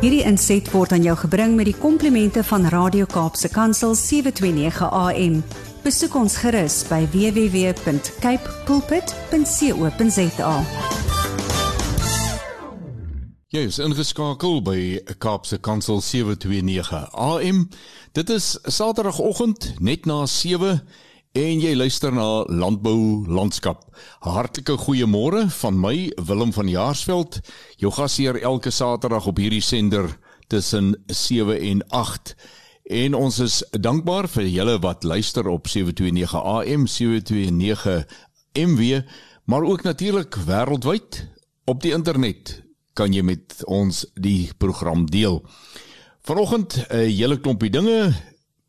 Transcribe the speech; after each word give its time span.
Hierdie 0.00 0.22
inset 0.24 0.64
word 0.72 0.94
aan 0.96 1.02
jou 1.04 1.12
gebring 1.26 1.58
met 1.58 1.66
die 1.68 1.76
komplimente 1.76 2.40
van 2.48 2.62
Radio 2.72 3.04
Kaapse 3.04 3.50
Kansel 3.52 3.92
729 3.94 4.86
AM. 4.88 5.34
Besoek 5.84 6.14
ons 6.16 6.38
gerus 6.40 6.78
by 6.88 7.02
www.cape 7.12 8.54
pulpit.co.za. 8.64 10.54
Jy 13.52 13.66
is 13.68 13.76
ingeskakel 13.84 14.62
by 14.64 14.80
Kaapse 15.20 15.60
Kansel 15.60 16.00
729 16.00 17.04
AM. 17.12 17.68
Dit 18.16 18.32
is 18.32 18.56
Saterdagoggend 18.72 19.74
net 19.84 20.08
na 20.08 20.24
7 20.24 20.80
en 21.32 21.60
jy 21.62 21.74
luister 21.76 22.10
na 22.12 22.42
Landbou 22.50 23.26
Landskap. 23.30 23.84
Hartlike 24.26 24.74
goeiemôre 24.82 25.44
van 25.60 25.76
my 25.78 26.10
Willem 26.26 26.52
van 26.52 26.68
Jaarsveld. 26.68 27.38
Jou 27.78 27.92
gasheer 27.94 28.40
elke 28.42 28.70
Saterdag 28.70 29.28
op 29.30 29.38
hierdie 29.38 29.62
sender 29.62 30.10
tussen 30.50 30.96
7 31.06 31.60
en 31.60 31.84
8. 31.88 32.34
En 32.90 33.14
ons 33.14 33.38
is 33.38 33.60
dankbaar 33.70 34.26
vir 34.28 34.48
julle 34.50 34.78
wat 34.82 35.06
luister 35.06 35.46
op 35.46 35.70
729 35.70 36.34
AM, 36.34 36.86
729 36.86 38.06
MW, 38.58 39.02
maar 39.44 39.62
ook 39.62 39.82
natuurlik 39.86 40.34
wêreldwyd 40.46 41.26
op 41.64 41.82
die 41.82 41.92
internet 41.94 42.58
kan 42.98 43.14
jy 43.14 43.22
met 43.22 43.62
ons 43.70 44.02
die 44.18 44.50
program 44.58 45.06
deel. 45.06 45.44
Vanoggend 46.26 46.74
'n 46.76 46.96
uh, 46.96 47.06
hele 47.06 47.40
klompie 47.40 47.70
dinge 47.70 48.12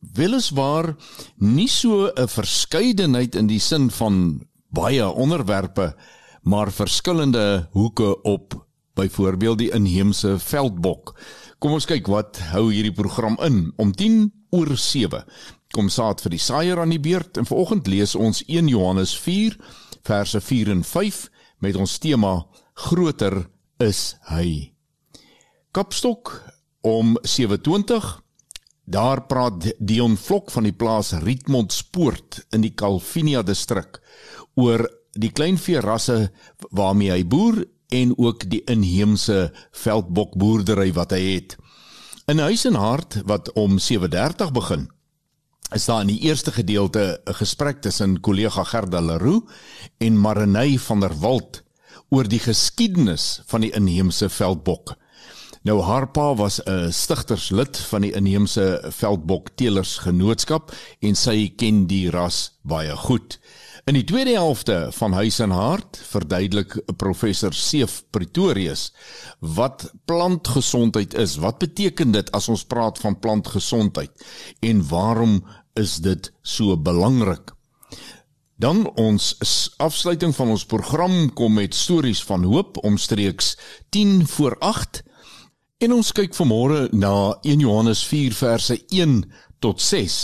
weliswaar 0.01 0.95
nie 1.37 1.67
so 1.67 2.11
'n 2.15 2.27
verskeidenheid 2.27 3.35
in 3.35 3.47
die 3.47 3.59
sin 3.59 3.89
van 3.89 4.41
baie 4.69 5.07
onderwerpe, 5.09 5.95
maar 6.41 6.71
verskillende 6.71 7.67
hoeke 7.71 8.21
op 8.21 8.67
byvoorbeeld 8.93 9.57
die 9.57 9.71
inheemse 9.71 10.39
veldbok. 10.39 11.19
Kom 11.59 11.71
ons 11.71 11.85
kyk 11.85 12.07
wat 12.07 12.37
hou 12.37 12.71
hierdie 12.71 12.93
program 12.93 13.37
in. 13.41 13.73
Om 13.77 13.91
10 13.91 14.31
oor 14.49 14.77
7 14.77 15.25
kom 15.71 15.89
saad 15.89 16.21
vir 16.21 16.29
die 16.29 16.39
saaier 16.39 16.79
aan 16.79 16.89
die 16.89 16.99
beurt 16.99 17.37
en 17.37 17.45
vanoggend 17.45 17.87
lees 17.87 18.15
ons 18.15 18.43
1 18.47 18.67
Johannes 18.67 19.15
4 19.17 19.55
verse 20.03 20.41
4 20.41 20.71
en 20.71 20.83
5 20.83 21.29
met 21.59 21.75
ons 21.75 21.97
tema 21.97 22.45
groter 22.73 23.49
is 23.77 24.15
hy. 24.29 24.73
Kapstok 25.71 26.33
om 26.81 27.17
7:20 27.21 28.20
Daar 28.91 29.21
praat 29.23 29.69
Dion 29.79 30.17
Vlok 30.17 30.49
van 30.51 30.65
die 30.67 30.75
plaas 30.75 31.13
Rietmondspoort 31.23 32.41
in 32.51 32.63
die 32.65 32.73
Calvinia 32.75 33.39
distrik 33.47 34.01
oor 34.59 34.83
die 35.15 35.29
kleinvee 35.31 35.79
rasse 35.79 36.17
waarmee 36.75 37.13
hy 37.13 37.21
boer 37.23 37.61
en 37.95 38.11
ook 38.19 38.43
die 38.51 38.59
inheemse 38.71 39.53
veldbokboerdery 39.83 40.89
wat 40.97 41.15
hy 41.15 41.21
het. 41.21 41.55
In 42.27 42.43
Huis 42.43 42.65
en 42.67 42.75
Hart 42.79 43.21
wat 43.31 43.53
om 43.55 43.79
7:30 43.79 44.51
begin, 44.51 44.89
is 45.71 45.87
daar 45.87 46.03
in 46.03 46.11
die 46.11 46.27
eerste 46.27 46.51
gedeelte 46.51 47.21
'n 47.23 47.33
gesprek 47.39 47.81
tussen 47.81 48.19
kollega 48.19 48.63
Gerda 48.63 48.99
Leroux 48.99 49.47
en 49.99 50.19
Marenay 50.19 50.77
van 50.77 50.99
der 50.99 51.15
Walt 51.19 51.63
oor 52.09 52.27
die 52.27 52.43
geskiedenis 52.43 53.41
van 53.45 53.61
die 53.61 53.71
inheemse 53.71 54.29
veldbok. 54.29 54.97
Nou 55.61 55.81
haar 55.85 56.07
pa 56.09 56.35
was 56.35 56.59
'n 56.65 56.91
stigterslid 56.91 57.77
van 57.77 58.01
die 58.01 58.11
inheemse 58.11 58.81
veldbok 58.89 59.49
teelers 59.55 59.97
genootskap 59.97 60.71
en 60.99 61.15
sy 61.15 61.53
ken 61.55 61.85
die 61.87 62.09
ras 62.09 62.57
baie 62.61 62.95
goed. 62.95 63.39
In 63.85 63.93
die 63.93 64.03
tweede 64.03 64.31
helfte 64.31 64.87
van 64.91 65.13
Huis 65.13 65.39
en 65.39 65.49
Hart 65.49 65.97
verduidelik 66.09 66.73
professor 66.97 67.53
Seef 67.53 68.03
Pretorius 68.09 68.91
wat 69.39 69.91
plantgesondheid 70.05 71.13
is. 71.13 71.35
Wat 71.35 71.57
beteken 71.57 72.11
dit 72.11 72.31
as 72.31 72.49
ons 72.49 72.65
praat 72.65 72.97
van 72.97 73.19
plantgesondheid 73.19 74.25
en 74.59 74.87
waarom 74.87 75.45
is 75.73 75.95
dit 75.95 76.31
so 76.41 76.77
belangrik? 76.77 77.53
Dan 78.55 78.89
ons 78.95 79.35
afsluiting 79.77 80.35
van 80.35 80.47
ons 80.47 80.65
program 80.65 81.33
kom 81.33 81.53
met 81.53 81.75
stories 81.75 82.23
van 82.23 82.43
hoop 82.43 82.83
omstreeks 82.83 83.57
10 83.89 84.27
voor 84.27 84.57
8 84.59 85.03
En 85.81 85.95
ons 85.95 86.09
kyk 86.13 86.35
vanmôre 86.37 86.91
na 86.93 87.33
1 87.41 87.63
Johannes 87.63 88.03
4 88.05 88.35
verse 88.37 88.75
1 88.93 89.15
tot 89.65 89.81
6. 89.81 90.17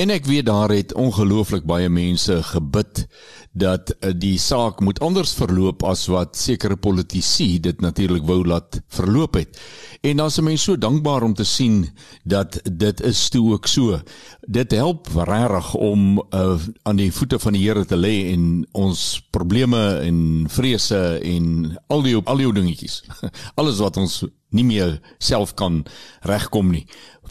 En 0.00 0.10
ek 0.10 0.24
weet 0.24 0.46
daar 0.48 0.72
het 0.72 0.94
ongelooflik 0.96 1.66
baie 1.68 1.88
mense 1.92 2.38
gebid 2.42 3.04
dat 3.52 3.90
eh, 4.00 4.10
die 4.16 4.38
saak 4.40 4.80
moet 4.80 5.00
anders 5.04 5.34
verloop 5.36 5.82
as 5.84 6.06
wat 6.08 6.36
sekere 6.40 6.76
politici 6.80 7.60
dit 7.60 7.80
natuurlik 7.84 8.24
wou 8.24 8.40
laat 8.46 8.80
verloop 8.88 9.36
het. 9.36 9.60
En 10.00 10.16
dan 10.16 10.26
is 10.32 10.40
mense 10.40 10.64
so 10.64 10.78
dankbaar 10.78 11.22
om 11.22 11.34
te 11.34 11.44
sien 11.44 11.90
dat 12.24 12.56
dit 12.64 13.00
is 13.00 13.28
toe 13.28 13.52
ook 13.52 13.68
so. 13.68 14.00
Dit 14.40 14.72
help 14.72 15.10
regtig 15.12 15.74
om 15.74 16.22
uh, 16.30 16.56
aan 16.82 16.96
die 16.96 17.12
voete 17.12 17.38
van 17.38 17.52
die 17.52 17.62
Here 17.68 17.84
te 17.84 17.96
lê 17.96 18.32
en 18.32 18.64
ons 18.72 19.20
probleme 19.30 20.00
en 20.00 20.46
vrese 20.48 21.18
en 21.20 21.76
al 21.86 22.02
die 22.02 22.16
al 22.16 22.40
die 22.40 22.52
dingetjies. 22.52 23.02
Alles 23.60 23.78
wat 23.84 24.00
ons 24.00 24.22
nie 24.50 24.64
meer 24.64 24.98
self 25.18 25.54
kan 25.54 25.84
regkom 26.24 26.72
nie 26.72 26.86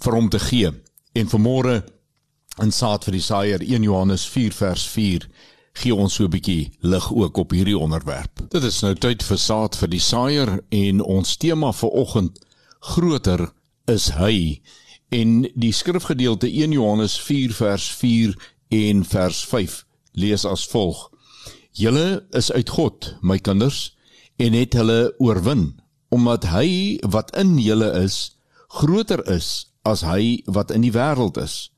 vir 0.05 0.13
hom 0.13 0.29
te 0.29 0.39
gee. 0.39 0.71
En 1.17 1.27
vanmôre 1.27 1.81
in 2.59 2.71
saad 2.71 3.03
vir 3.07 3.15
die 3.15 3.23
saaier 3.23 3.61
1 3.63 3.83
Johannes 3.83 4.25
4 4.27 4.51
vers 4.51 4.83
4 4.87 5.27
gee 5.79 5.95
ons 5.95 6.13
so 6.13 6.25
'n 6.25 6.33
bietjie 6.33 6.71
lig 6.81 7.11
ook 7.13 7.37
op 7.37 7.51
hierdie 7.51 7.77
onderwerp. 7.77 8.41
Dit 8.49 8.63
is 8.63 8.81
nou 8.81 8.93
tyd 8.95 9.23
vir 9.23 9.37
saad 9.37 9.75
vir 9.75 9.87
die 9.87 9.99
saaier 9.99 10.59
en 10.69 11.01
ons 11.01 11.37
tema 11.37 11.71
vir 11.71 11.89
oggend 11.89 12.39
groter 12.79 13.51
is 13.87 14.09
hy 14.09 14.61
en 15.09 15.47
die 15.55 15.71
skrifgedeelte 15.71 16.47
1 16.47 16.71
Johannes 16.71 17.19
4 17.19 17.53
vers 17.53 17.89
4 17.91 18.35
en 18.69 19.05
vers 19.05 19.45
5 19.45 19.85
lees 20.11 20.45
as 20.45 20.67
volg: 20.67 21.09
Julle 21.71 22.25
is 22.31 22.51
uit 22.51 22.69
God, 22.69 23.15
my 23.21 23.37
kinders, 23.37 23.95
en 24.35 24.53
het 24.53 24.73
hulle 24.73 25.13
oorwin, 25.19 25.79
omdat 26.09 26.43
hy 26.51 26.99
wat 27.01 27.35
in 27.35 27.57
julle 27.59 27.91
is 28.03 28.37
groter 28.67 29.23
is 29.31 29.67
as 29.83 30.01
hy 30.01 30.41
wat 30.45 30.71
in 30.71 30.81
die 30.81 30.91
wêreld 30.91 31.37
is. 31.37 31.70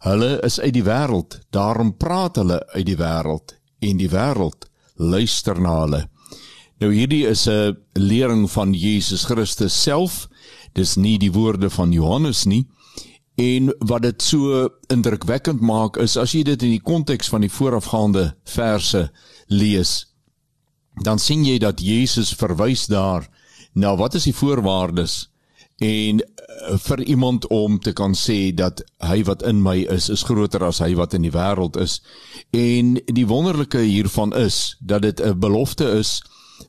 Hulle 0.00 0.38
is 0.46 0.60
uit 0.60 0.72
die 0.74 0.84
wêreld, 0.84 1.40
daarom 1.52 1.96
praat 1.96 2.40
hulle 2.40 2.60
uit 2.72 2.86
die 2.88 2.96
wêreld 2.96 3.56
en 3.84 4.00
die 4.00 4.08
wêreld 4.08 4.68
luister 4.96 5.60
na 5.60 5.74
hulle. 5.82 6.00
Nou 6.80 6.92
hierdie 6.92 7.26
is 7.28 7.46
'n 7.48 7.76
lering 7.92 8.50
van 8.50 8.72
Jesus 8.72 9.24
Christus 9.24 9.82
self. 9.82 10.28
Dis 10.72 10.96
nie 10.96 11.18
die 11.18 11.32
woorde 11.32 11.70
van 11.70 11.92
Johannes 11.92 12.44
nie. 12.44 12.66
En 13.36 13.74
wat 13.78 14.02
dit 14.02 14.22
so 14.22 14.68
indrukwekkend 14.88 15.60
maak 15.60 15.96
is 15.96 16.16
as 16.16 16.32
jy 16.32 16.42
dit 16.42 16.62
in 16.62 16.70
die 16.70 16.82
konteks 16.82 17.28
van 17.28 17.40
die 17.40 17.52
voorafgaande 17.52 18.34
verse 18.44 19.10
lees, 19.46 20.06
dan 21.02 21.18
sien 21.18 21.44
jy 21.44 21.58
dat 21.58 21.80
Jesus 21.80 22.34
verwys 22.34 22.86
daar 22.86 23.28
Nou, 23.72 23.96
wat 23.96 24.14
is 24.14 24.26
die 24.26 24.34
voorwaardes 24.34 25.28
en 25.80 26.20
uh, 26.20 26.76
vir 26.76 27.02
iemand 27.02 27.46
om 27.48 27.78
te 27.80 27.92
kan 27.96 28.14
sê 28.14 28.54
dat 28.54 28.82
hy 29.08 29.22
wat 29.24 29.42
in 29.48 29.62
my 29.64 29.78
is 29.88 30.10
is 30.12 30.26
groter 30.28 30.64
as 30.64 30.82
hy 30.84 30.92
wat 30.94 31.16
in 31.16 31.24
die 31.24 31.32
wêreld 31.32 31.78
is. 31.80 32.00
En 32.52 32.98
die 33.08 33.26
wonderlike 33.26 33.80
hiervan 33.80 34.36
is 34.36 34.76
dat 34.80 35.02
dit 35.02 35.20
'n 35.20 35.38
belofte 35.40 35.88
is 35.98 36.20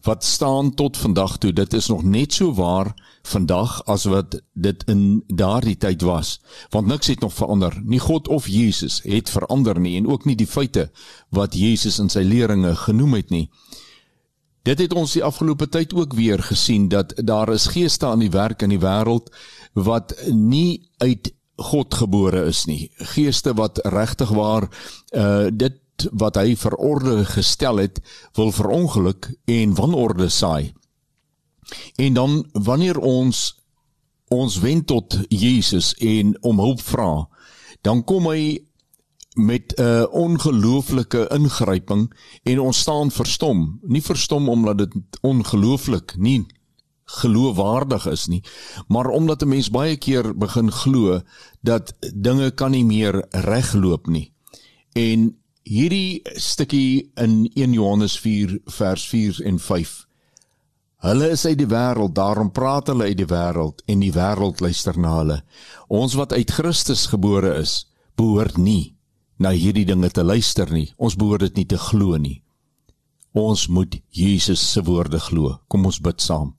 wat 0.02 0.24
staan 0.24 0.74
tot 0.74 0.98
vandag 0.98 1.38
toe. 1.38 1.54
Dit 1.54 1.74
is 1.74 1.88
nog 1.88 2.04
net 2.04 2.34
so 2.34 2.54
waar 2.54 2.94
vandag 3.24 3.86
as 3.86 4.04
wat 4.04 4.42
dit 4.54 4.84
in 4.88 5.24
daardie 5.28 5.78
tyd 5.78 6.02
was. 6.02 6.40
Want 6.70 6.88
niks 6.88 7.08
het 7.08 7.20
nog 7.20 7.34
verander. 7.34 7.82
Nie 7.84 8.00
God 8.00 8.28
of 8.28 8.48
Jesus 8.48 9.02
het 9.04 9.30
verander 9.30 9.80
nie 9.80 9.98
en 9.98 10.08
ook 10.08 10.26
nie 10.26 10.36
die 10.36 10.48
feite 10.48 10.92
wat 11.30 11.54
Jesus 11.54 12.00
in 12.00 12.10
sy 12.10 12.24
leringe 12.24 12.76
genoem 12.76 13.14
het 13.14 13.30
nie. 13.30 13.50
Dit 14.64 14.80
het 14.80 14.94
ons 14.94 15.14
die 15.18 15.24
afgelope 15.26 15.66
tyd 15.74 15.94
ook 15.98 16.14
weer 16.14 16.42
gesien 16.44 16.88
dat 16.90 17.14
daar 17.18 17.50
is 17.54 17.72
geeste 17.74 18.06
aan 18.06 18.22
die 18.22 18.30
werk 18.30 18.62
in 18.62 18.70
die 18.70 18.82
wêreld 18.82 19.32
wat 19.74 20.14
nie 20.30 20.90
uit 20.98 21.32
God 21.62 21.94
gebore 21.94 22.46
is 22.50 22.66
nie. 22.66 22.92
Geeste 23.14 23.54
wat 23.58 23.82
regtig 23.86 24.30
waar 24.30 24.70
uh 25.12 25.50
dit 25.50 25.78
wat 26.18 26.36
hy 26.40 26.56
vir 26.58 26.74
orde 26.82 27.26
gestel 27.30 27.78
het, 27.78 28.00
wil 28.34 28.50
verongeluk 28.52 29.28
en 29.46 29.76
wanorde 29.78 30.30
saai. 30.34 30.74
En 32.02 32.14
dan 32.14 32.46
wanneer 32.54 32.98
ons 32.98 33.62
ons 34.32 34.60
wend 34.64 34.88
tot 34.88 35.20
Jesus 35.30 35.92
en 36.00 36.34
om 36.42 36.60
hulp 36.60 36.82
vra, 36.82 37.28
dan 37.82 38.04
kom 38.04 38.32
hy 38.32 38.64
met 39.36 39.74
'n 39.76 39.82
uh, 39.82 40.06
ongelooflike 40.12 41.28
ingryping 41.28 42.14
en 42.44 42.60
ons 42.60 42.80
staan 42.80 43.12
verstom. 43.12 43.80
Nie 43.82 44.04
verstom 44.04 44.50
omdat 44.50 44.78
dit 44.78 44.94
ongelooflik 45.22 46.16
nie 46.18 46.46
geloofwaardig 47.12 48.06
is 48.08 48.28
nie, 48.28 48.44
maar 48.88 49.08
omdat 49.08 49.42
'n 49.42 49.48
mens 49.48 49.70
baie 49.70 49.98
keer 49.98 50.38
begin 50.38 50.72
glo 50.72 51.22
dat 51.62 51.94
dinge 52.16 52.52
kan 52.52 52.72
nie 52.72 52.86
meer 52.86 53.26
regloop 53.30 54.08
nie. 54.08 54.34
En 54.92 55.38
hierdie 55.64 56.22
stukkie 56.24 57.12
in 57.16 57.52
1 57.54 57.74
Johannes 57.74 58.20
4 58.20 58.60
vers 58.66 59.08
4 59.08 59.42
en 59.46 59.60
5 59.60 60.08
Hulle 61.02 61.30
is 61.30 61.46
uit 61.46 61.58
die 61.58 61.68
wêreld, 61.68 62.16
daarom 62.16 62.52
praat 62.52 62.88
hulle 62.88 63.04
uit 63.04 63.18
die 63.18 63.26
wêreld 63.26 63.82
en 63.86 64.00
die 64.00 64.12
wêreld 64.14 64.60
luister 64.60 65.00
na 65.00 65.18
hulle. 65.18 65.44
Ons 65.88 66.14
wat 66.14 66.34
uit 66.34 66.52
Christus 66.52 67.06
gebore 67.06 67.56
is, 67.56 67.88
behoort 68.16 68.58
nie 68.58 69.01
na 69.42 69.52
hierdie 69.58 69.86
dinge 69.90 70.10
te 70.14 70.24
luister 70.24 70.70
nie. 70.72 70.92
Ons 70.98 71.18
behoort 71.18 71.48
dit 71.48 71.62
nie 71.62 71.68
te 71.74 71.80
glo 71.90 72.18
nie. 72.22 72.42
Ons 73.34 73.68
moet 73.68 73.98
Jesus 74.14 74.62
se 74.62 74.84
woorde 74.86 75.20
glo. 75.20 75.58
Kom 75.68 75.86
ons 75.90 76.02
bid 76.04 76.22
saam. 76.22 76.54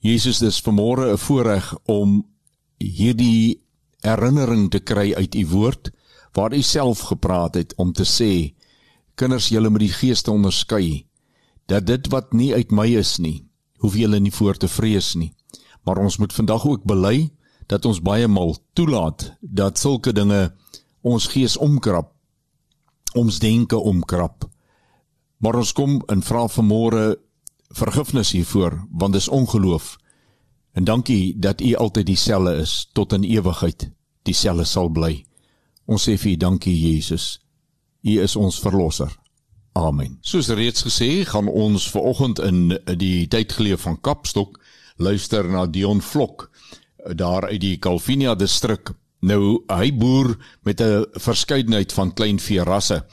Jesus, 0.00 0.40
dis 0.40 0.62
vanmôre 0.64 1.12
'n 1.12 1.18
voorreg 1.18 1.74
om 1.86 2.24
hierdie 2.78 3.60
herinnering 4.00 4.70
te 4.70 4.80
kry 4.80 5.12
uit 5.14 5.34
u 5.34 5.46
woord 5.46 5.90
waar 6.32 6.54
u 6.54 6.62
self 6.62 7.00
gepraat 7.10 7.54
het 7.54 7.74
om 7.76 7.92
te 7.92 8.04
sê 8.04 8.54
kinders 9.14 9.50
julle 9.52 9.70
moet 9.70 9.84
die 9.84 9.92
geeste 9.92 10.30
onderskei 10.32 11.06
dat 11.68 11.86
dit 11.86 12.08
wat 12.12 12.32
nie 12.32 12.54
uit 12.54 12.72
my 12.72 12.86
is 12.96 13.18
nie 13.18 13.44
hoef 13.84 13.98
julle 14.00 14.20
nie 14.20 14.32
voor 14.32 14.56
te 14.56 14.68
vrees 14.68 15.14
nie 15.14 15.34
maar 15.84 16.00
ons 16.00 16.16
moet 16.16 16.32
vandag 16.32 16.66
ook 16.66 16.86
bely 16.88 17.30
dat 17.66 17.84
ons 17.84 18.00
baie 18.00 18.28
mal 18.28 18.56
toelaat 18.72 19.32
dat 19.40 19.78
sulke 19.78 20.12
dinge 20.12 20.50
ons 21.02 21.26
gees 21.32 21.56
omkrap 21.56 22.12
ons 23.14 23.38
denke 23.38 23.76
omkrap 23.76 24.48
maar 25.38 25.56
ons 25.56 25.72
kom 25.72 26.00
en 26.08 26.22
vra 26.22 26.46
vanmôre 26.48 27.16
vergifnis 27.74 28.34
hiervoor 28.36 28.82
want 28.90 29.16
dis 29.16 29.28
ongeloof 29.28 29.96
en 30.74 30.84
dankie 30.84 31.34
dat 31.38 31.60
u 31.60 31.74
altyd 31.74 32.06
dieselfde 32.06 32.54
is 32.62 32.88
tot 32.92 33.12
in 33.12 33.24
ewigheid 33.24 33.90
dieselfde 34.22 34.64
sal 34.64 34.88
bly 34.88 35.24
Ons 35.90 36.06
sê 36.06 36.14
vir 36.22 36.36
U 36.36 36.38
dankie 36.38 36.76
Jesus. 36.76 37.40
U 38.06 38.12
is 38.22 38.36
ons 38.38 38.60
verlosser. 38.62 39.10
Amen. 39.74 40.18
Soos 40.22 40.50
reeds 40.54 40.84
gesê, 40.86 41.24
gaan 41.26 41.48
ons 41.50 41.86
ver 41.90 42.06
oggend 42.12 42.38
in 42.46 42.76
die 43.00 43.26
tydgeleef 43.30 43.82
van 43.86 43.98
Kapstok 43.98 44.60
luister 45.02 45.46
na 45.50 45.64
Dion 45.66 46.02
Vlok 46.04 46.50
daar 47.16 47.48
uit 47.48 47.60
die 47.62 47.78
Calvinia 47.82 48.36
distrik. 48.38 48.92
Nou 49.20 49.62
hy 49.68 49.90
boer 49.92 50.36
met 50.62 50.80
'n 50.80 51.06
verskeidenheid 51.12 51.92
van 51.92 52.14
kleinvee 52.14 52.64
rasse. 52.64 53.04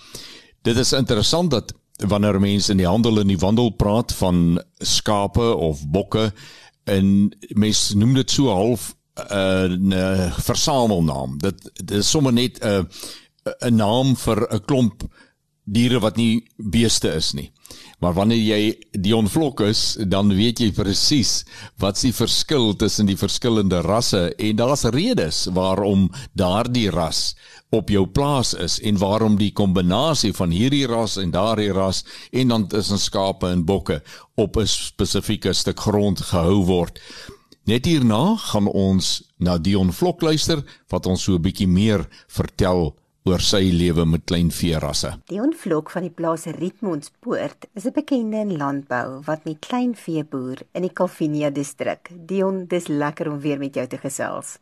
Dit 0.62 0.78
is 0.78 0.94
interessant 0.94 1.52
dat 1.52 1.74
wanneer 1.98 2.40
mense 2.40 2.72
in 2.72 2.78
die 2.78 2.88
handel 2.88 3.20
en 3.20 3.28
die 3.28 3.40
wandel 3.40 3.70
praat 3.70 4.14
van 4.14 4.62
skape 4.78 5.56
of 5.56 5.88
bokke 5.88 6.32
en 6.84 7.34
mense 7.50 7.98
noem 7.98 8.14
dit 8.14 8.32
so 8.32 8.50
half 8.50 8.96
'n 9.18 9.92
uh, 9.92 10.34
versamelnaam. 10.40 11.38
Dit 11.38 11.72
dit 11.74 11.98
is 11.98 12.10
sommer 12.10 12.34
net 12.34 12.60
'n 12.60 12.68
uh, 12.68 12.84
'n 13.60 13.76
naam 13.76 14.16
vir 14.16 14.48
'n 14.54 14.66
klomp 14.66 15.04
diere 15.64 16.00
wat 16.00 16.16
nie 16.16 16.48
beeste 16.58 17.10
is 17.14 17.34
nie. 17.34 17.52
Maar 17.98 18.14
wanneer 18.14 18.44
jy 18.44 18.78
Dion 18.92 19.26
Vlok 19.30 19.64
is, 19.66 19.96
dan 20.06 20.30
weet 20.38 20.60
jy 20.62 20.70
presies 20.72 21.42
wat 21.82 21.98
se 21.98 22.12
verskil 22.14 22.76
tussen 22.78 23.10
die 23.10 23.18
verskillende 23.18 23.80
rasse 23.82 24.28
en 24.38 24.60
daar's 24.60 24.86
redes 24.94 25.48
waarom 25.54 26.06
daardie 26.38 26.92
ras 26.94 27.34
op 27.74 27.90
jou 27.90 28.06
plaas 28.06 28.54
is 28.54 28.78
en 28.86 29.00
waarom 29.02 29.40
die 29.42 29.50
kombinasie 29.52 30.32
van 30.38 30.54
hierdie 30.54 30.86
ras 30.88 31.18
en 31.18 31.34
daardie 31.34 31.72
ras 31.74 32.04
en 32.32 32.54
dan 32.54 32.68
tussen 32.70 33.02
skape 33.02 33.50
en 33.50 33.66
bokke 33.66 34.02
op 34.36 34.58
'n 34.58 34.68
spesifieke 34.68 35.54
stuk 35.54 35.80
grond 35.80 36.22
gehou 36.22 36.66
word. 36.66 37.00
Net 37.66 37.86
hierna 37.86 38.36
gaan 38.36 38.68
ons 38.68 39.24
na 39.38 39.58
Dion 39.58 39.92
Vlok 39.94 40.22
luister 40.22 40.64
wat 40.88 41.06
ons 41.06 41.24
so 41.24 41.34
'n 41.34 41.42
bietjie 41.42 41.68
meer 41.68 42.08
vertel 42.28 42.96
oor 43.28 43.44
sy 43.44 43.66
lewe 43.76 44.06
met 44.08 44.24
kleinveerasse. 44.30 45.10
Dion 45.28 45.52
Vlok 45.62 45.90
van 45.92 46.06
die 46.08 46.14
plaas 46.20 46.46
Rietmondspoort 46.58 47.68
is 47.76 47.86
'n 47.86 47.94
bekende 47.94 48.38
in 48.38 48.58
landbou 48.58 49.22
wat 49.28 49.44
met 49.46 49.60
kleinvee 49.60 50.24
boer 50.24 50.58
in 50.74 50.82
die 50.82 50.94
Calvinia 50.94 51.50
distrik. 51.50 52.10
Dion, 52.28 52.66
dis 52.68 52.88
lekker 52.88 53.32
om 53.32 53.40
weer 53.40 53.60
met 53.60 53.76
jou 53.76 53.88
te 53.88 53.98
gesels. 53.98 54.60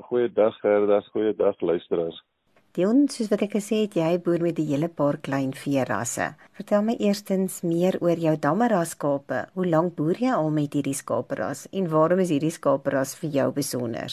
Goeiedag 0.00 0.54
Gerda, 0.60 1.00
goeiedag 1.00 1.60
luisteraars. 1.60 2.22
Dion, 2.72 3.08
soos 3.08 3.28
wat 3.28 3.42
ek 3.42 3.52
gesê 3.52 3.82
het, 3.82 3.94
jy 3.94 4.18
boer 4.18 4.40
met 4.40 4.58
'n 4.58 4.66
hele 4.66 4.88
paar 4.88 5.16
klein 5.16 5.52
veerasse. 5.52 6.34
Vertel 6.52 6.82
my 6.82 6.96
eerstens 6.98 7.62
meer 7.62 7.98
oor 8.00 8.16
jou 8.16 8.36
Damara 8.36 8.84
skape. 8.84 9.48
Hoe 9.54 9.66
lank 9.66 9.94
boer 9.94 10.16
jy 10.16 10.32
al 10.32 10.50
met 10.50 10.72
hierdie 10.72 10.94
skaperas 10.94 11.68
en 11.70 11.88
waarom 11.88 12.18
is 12.18 12.30
hierdie 12.30 12.50
skaperas 12.50 13.14
vir 13.14 13.30
jou 13.30 13.52
besonder? 13.52 14.10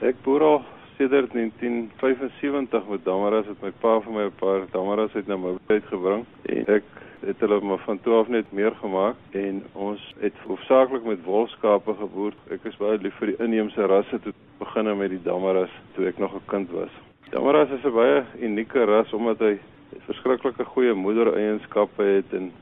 Ek 0.00 0.22
boer 0.22 0.42
al 0.42 0.64
sedert 0.96 1.32
1975 1.32 2.88
met 2.88 3.04
Damaras. 3.04 3.46
Het 3.46 3.62
my 3.62 3.72
pa 3.80 4.00
vir 4.00 4.12
my 4.12 4.24
'n 4.24 4.38
paar 4.38 4.66
Damaras 4.70 5.14
uit 5.14 5.26
na 5.26 5.36
my 5.36 5.56
tyd 5.66 5.84
gebring 5.84 6.24
en 6.42 6.66
ek 6.66 6.82
het 7.26 7.40
hulle 7.40 7.60
maar 7.60 7.78
van 7.78 8.00
12 8.00 8.28
net 8.28 8.52
meer 8.52 8.74
gemaak 8.80 9.16
en 9.30 9.62
ons 9.72 10.14
het 10.20 10.34
hoofsaaklik 10.46 11.04
met 11.04 11.24
wolfskape 11.24 11.94
geboer. 11.94 12.32
Ek 12.50 12.64
is 12.64 12.76
baie 12.76 12.98
lief 12.98 13.14
vir 13.14 13.26
die 13.26 13.44
inheemse 13.44 13.86
rasse 13.86 14.20
toe 14.20 14.32
begin 14.58 14.96
met 14.98 15.10
die 15.10 15.22
Damaras 15.22 15.70
toe 15.94 16.06
ek 16.06 16.18
nog 16.18 16.34
'n 16.34 16.46
kind 16.46 16.70
was. 16.70 16.90
Damaras 17.30 17.70
is 17.70 17.84
'n 17.84 17.94
baie 17.94 18.24
unieke 18.40 18.84
ras 18.84 19.12
omdat 19.12 19.38
hy 19.38 19.58
verskriklike 20.06 20.64
goeie 20.64 20.94
moedereienskappe 20.94 22.02
het 22.02 22.32
en 22.32 22.52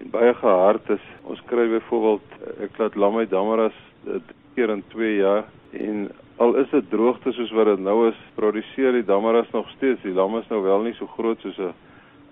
en 0.00 0.10
baie 0.10 0.34
gehard 0.34 0.90
is. 0.90 1.04
Ons 1.22 1.42
kry 1.46 1.68
byvoorbeeld 1.68 2.22
ek 2.60 2.78
laat 2.78 2.94
lamme 2.94 3.26
Damaras 3.28 3.76
keer 4.54 4.70
in 4.70 4.82
2 4.88 5.16
jaar 5.16 5.44
en 5.70 6.10
al 6.36 6.54
is 6.56 6.70
dit 6.70 6.90
droogte 6.90 7.32
soos 7.32 7.50
wat 7.52 7.66
dit 7.66 7.78
nou 7.78 8.08
is, 8.08 8.18
produseer 8.34 8.92
die 8.92 9.04
Damaras 9.04 9.50
nog 9.52 9.68
steeds. 9.76 10.02
Die 10.02 10.14
lam 10.14 10.36
is 10.38 10.48
nou 10.48 10.62
wel 10.62 10.82
nie 10.82 10.94
so 10.94 11.06
groot 11.06 11.40
soos 11.40 11.58
'n 11.58 11.74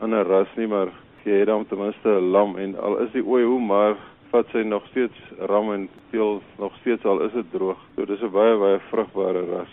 ander 0.00 0.26
ras 0.26 0.49
nie, 0.57 0.66
maar 0.66 0.88
jy 1.25 1.38
het 1.38 1.47
dan 1.47 1.66
ten 1.66 1.78
minste 1.78 2.09
'n 2.09 2.30
lam 2.30 2.57
en 2.57 2.78
al 2.78 2.97
is 2.99 3.12
die 3.12 3.25
ooi 3.25 3.45
hoe 3.45 3.61
maar 3.61 3.97
vat 4.30 4.47
sy 4.52 4.62
nog 4.62 4.87
steeds 4.87 5.19
ram 5.38 5.73
en 5.73 5.88
teel 6.11 6.42
nog 6.59 6.73
steeds 6.80 7.04
al 7.04 7.21
is 7.21 7.33
dit 7.33 7.50
droog. 7.50 7.78
So 7.97 8.04
dis 8.04 8.23
'n 8.23 8.30
baie 8.30 8.57
baie 8.57 8.78
vrugbare 8.90 9.45
ras. 9.45 9.73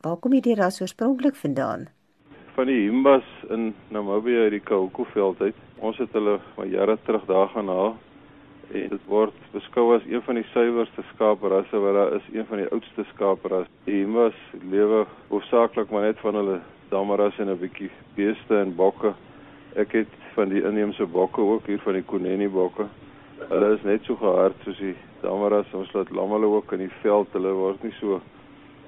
Waar 0.00 0.16
kom 0.16 0.32
hierdie 0.32 0.54
ras 0.54 0.80
oorspronklik 0.80 1.36
vandaan? 1.36 1.88
Van 2.54 2.66
die 2.66 2.88
Himbas 2.88 3.24
in 3.48 3.74
Namibië 3.88 4.36
uit 4.36 4.50
die 4.50 4.60
Kahuku-veld 4.60 5.40
uit. 5.40 5.54
Ons 5.78 5.98
het 5.98 6.12
hulle 6.12 6.38
maar 6.56 6.66
jare 6.66 6.98
terug 7.04 7.24
daar 7.26 7.48
gaan 7.48 7.68
haal. 7.68 7.96
En 8.70 8.90
dit 8.92 9.06
word 9.10 9.34
beskou 9.50 9.88
as 9.96 10.04
een 10.06 10.22
van 10.22 10.36
die 10.38 10.46
suiwerste 10.52 11.02
skaaprasse 11.08 11.78
wat 11.82 11.96
daar 11.96 12.12
is, 12.20 12.26
een 12.30 12.46
van 12.46 12.60
die 12.62 12.68
oudste 12.70 13.04
skaaprasse. 13.08 13.70
Die 13.88 13.96
Himbas 13.98 14.38
lewe 14.70 15.06
hoofsaaklik 15.28 15.90
maar 15.90 16.06
net 16.06 16.22
van 16.22 16.38
hulle 16.38 16.60
damaras 16.92 17.38
en 17.42 17.50
'n 17.50 17.58
bietjie 17.58 17.90
beeste 18.14 18.58
en 18.58 18.74
bokke. 18.76 19.12
Ek 19.74 19.92
het 19.92 20.14
van 20.34 20.48
die 20.48 20.62
inheemse 20.62 21.06
bokke 21.06 21.40
ook 21.40 21.66
hier 21.66 21.82
van 21.82 21.98
die 21.98 22.02
Kuneni 22.02 22.48
bokke. 22.48 22.86
Hulle 23.48 23.74
is 23.74 23.82
net 23.82 24.04
so 24.04 24.16
gehard 24.16 24.54
soos 24.64 24.78
die 24.78 24.94
damaras. 25.20 25.74
Ons 25.74 25.92
laat 25.92 26.10
lam 26.10 26.30
hulle 26.30 26.46
ook 26.46 26.72
in 26.72 26.78
die 26.78 26.94
veld. 27.02 27.28
Hulle 27.32 27.52
word 27.52 27.82
nie 27.82 27.94
so 28.00 28.20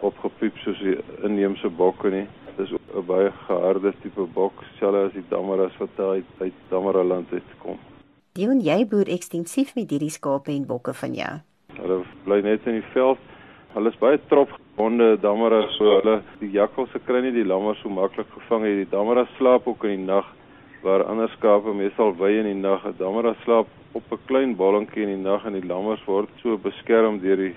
opgepiep 0.01 0.57
soos 0.59 0.79
die 0.79 0.99
inheemse 1.23 1.69
bokke 1.69 2.11
nie. 2.11 2.27
Dit 2.57 2.67
is 2.67 2.73
'n 2.73 3.07
baie 3.07 3.33
geharde 3.47 3.93
tipe 4.03 4.27
bok, 4.35 4.53
selfs 4.79 5.07
as 5.07 5.13
die 5.13 5.29
Damaras 5.29 5.77
wat 5.79 5.99
uit 5.99 6.25
uit 6.39 6.53
Damaraland 6.69 7.33
uitkom. 7.33 7.79
Dion, 8.33 8.63
jy 8.65 8.87
boer 8.89 9.11
ekstensief 9.13 9.75
met 9.77 9.91
hierdie 9.93 10.09
skape 10.09 10.49
en 10.55 10.63
bokke 10.65 10.95
van 10.97 11.13
jou. 11.13 11.33
Hulle 11.77 11.99
bly 12.25 12.39
net 12.47 12.65
in 12.71 12.79
die 12.79 12.87
veld. 12.95 13.21
Hulle 13.75 13.91
is 13.93 13.99
baie 14.01 14.17
trop 14.31 14.55
gebonde 14.55 15.19
dammera 15.21 15.59
so 15.75 15.99
hulle 15.99 16.15
die 16.41 16.49
jakkalse 16.55 16.97
kry 17.05 17.21
nie 17.27 17.35
die 17.37 17.45
lammers 17.45 17.83
so 17.85 17.93
maklik 17.93 18.31
gevang 18.33 18.65
nie. 18.65 18.73
Die 18.79 18.89
dammera 18.89 19.27
slaap 19.35 19.69
ook 19.69 19.85
in 19.85 19.99
die 19.99 20.07
nag 20.07 20.33
waar 20.81 21.05
ander 21.13 21.29
skape 21.35 21.77
meestal 21.77 22.17
wy 22.17 22.33
in 22.39 22.49
die 22.49 22.57
nag. 22.57 22.89
'n 22.89 22.97
Dammera 23.03 23.35
slaap 23.45 23.69
op 23.93 24.17
'n 24.17 24.25
klein 24.25 24.57
ballentjie 24.57 25.05
in 25.05 25.13
die 25.13 25.25
nag 25.29 25.45
en 25.45 25.61
die 25.61 25.69
lammers 25.69 26.01
word 26.09 26.33
so 26.41 26.57
beskerm 26.57 27.21
deur 27.21 27.37
die 27.37 27.55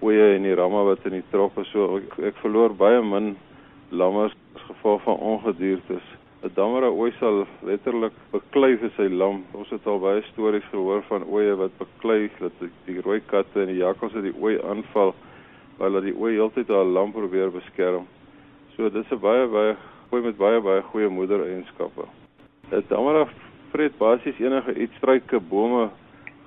oeye 0.00 0.36
en 0.36 0.48
die 0.48 0.56
ramme 0.56 0.84
wat 0.88 1.04
in 1.04 1.20
die 1.20 1.28
trop 1.30 1.58
is. 1.58 1.68
So 1.76 1.98
ek, 2.00 2.18
ek 2.32 2.36
verloor 2.40 2.72
baie 2.72 3.02
min 3.02 3.36
lammers 3.90 4.32
as 4.54 4.62
gevolg 4.72 5.02
van 5.02 5.20
ongediertes. 5.20 6.15
'n 6.46 6.54
Dammera 6.54 6.88
ooi 6.90 7.10
sal 7.18 7.44
letterlik 7.66 8.14
beklei 8.30 8.76
vir 8.78 8.90
sy 8.96 9.06
lam. 9.10 9.40
Ons 9.58 9.70
het 9.74 9.86
al 9.90 9.98
baie 9.98 10.22
stories 10.30 10.66
gehoor 10.70 11.02
van 11.08 11.24
oeye 11.26 11.56
wat 11.58 11.72
beklei 11.78 12.30
dat 12.38 12.60
die 12.86 13.00
rooi 13.02 13.20
katte 13.32 13.62
en 13.62 13.72
die 13.72 13.80
jakkalse 13.80 14.22
die 14.22 14.34
ooi 14.38 14.54
aanval 14.62 15.14
waar 15.78 15.88
hulle 15.88 16.02
die 16.04 16.14
ooi 16.14 16.36
heeltyd 16.36 16.70
haar 16.70 16.86
lam 16.86 17.10
probeer 17.12 17.50
beskerm. 17.50 18.06
So 18.76 18.90
dis 18.90 19.10
'n 19.10 19.18
baie 19.18 19.48
baie 19.48 19.74
ooi 20.12 20.22
met 20.22 20.36
baie 20.36 20.60
baie 20.60 20.82
goeie 20.92 21.08
moedereienskappe. 21.08 22.06
'n 22.70 22.84
Dammera 22.88 23.26
vreet 23.72 23.98
basies 23.98 24.38
enige 24.38 24.74
iets, 24.74 24.94
struike, 24.96 25.40
bome, 25.40 25.90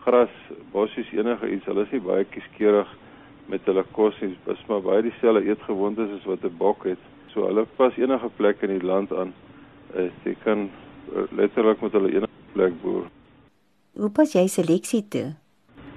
gras, 0.06 0.32
bossies, 0.72 1.12
enige 1.12 1.52
iets. 1.52 1.66
Hulle 1.66 1.82
is 1.82 1.92
nie 1.92 2.02
baie 2.02 2.24
kieskeurig 2.24 2.88
met 3.48 3.66
hulle 3.66 3.84
kos 3.92 4.16
nie. 4.22 4.38
Dit 4.46 4.56
is 4.56 4.66
maar 4.68 4.82
baie 4.82 5.02
dieselfde 5.02 5.44
eetgewoontes 5.44 6.16
as 6.20 6.26
wat 6.26 6.44
'n 6.44 6.58
bok 6.58 6.84
het. 6.84 7.00
So 7.34 7.46
hulle 7.46 7.66
pas 7.76 7.98
enige 7.98 8.30
plek 8.38 8.62
in 8.62 8.80
die 8.80 8.88
land 8.88 9.12
aan. 9.14 9.34
Uh, 9.96 10.10
jy 10.24 10.36
kan 10.44 10.68
uh, 10.70 11.24
letterlik 11.32 11.82
met 11.82 11.96
hulle 11.98 12.12
enige 12.14 12.52
plek 12.54 12.76
boer. 12.82 13.08
Hoe 13.98 14.10
pas 14.14 14.34
jy 14.34 14.46
seleksie 14.48 15.02
toe? 15.10 15.32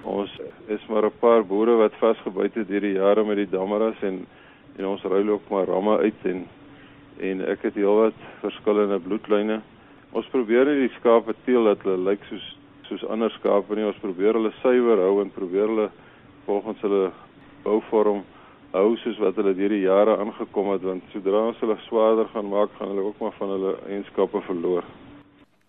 Ons 0.08 0.32
is 0.72 0.87
maar 0.88 1.06
'n 1.06 1.18
paar 1.20 1.44
boere 1.44 1.76
wat 1.76 1.94
vasgebyt 2.00 2.54
het 2.54 2.68
hierdie 2.68 2.96
jare 2.96 3.25
met 3.25 3.37
die 3.37 3.50
dammeras 3.50 4.00
en 4.02 4.26
en 4.78 4.87
ons 4.87 5.02
ruil 5.02 5.28
ook 5.28 5.49
maar 5.50 5.66
ramme 5.66 5.99
uit 5.99 6.25
en 6.25 6.46
en 7.20 7.40
ek 7.44 7.62
het 7.62 7.75
heelwat 7.75 8.16
verskillende 8.40 8.99
bloedlyne. 9.00 9.61
Ons 10.12 10.26
probeer 10.32 10.64
nie 10.64 10.88
die 10.88 10.96
skape 10.99 11.34
teel 11.44 11.64
dat 11.64 11.82
hulle 11.82 12.11
lyk 12.11 12.25
soos 12.30 12.56
soos 12.88 13.04
ander 13.04 13.30
skape 13.30 13.75
nie. 13.75 13.84
Ons 13.84 14.00
probeer 14.00 14.34
hulle 14.34 14.52
suiwer 14.62 14.99
hou 14.99 15.20
en 15.22 15.30
probeer 15.30 15.68
hulle 15.68 15.90
volgens 16.46 16.80
hulle 16.80 17.11
bouvorm 17.62 18.25
hou 18.73 18.97
soos 19.02 19.19
wat 19.21 19.37
hulle 19.37 19.52
deur 19.57 19.73
die 19.75 19.85
jare 19.85 20.17
aangekom 20.23 20.71
het 20.73 20.85
want 20.88 21.05
sodra 21.12 21.45
ons 21.50 21.61
hulle 21.61 21.76
swaarder 21.87 22.29
gaan 22.33 22.49
maak 22.49 22.73
gaan 22.79 22.88
hulle 22.95 23.05
ook 23.11 23.19
maar 23.21 23.35
van 23.37 23.50
hulle 23.52 23.73
eienskappe 23.88 24.41
verloor. 24.49 24.87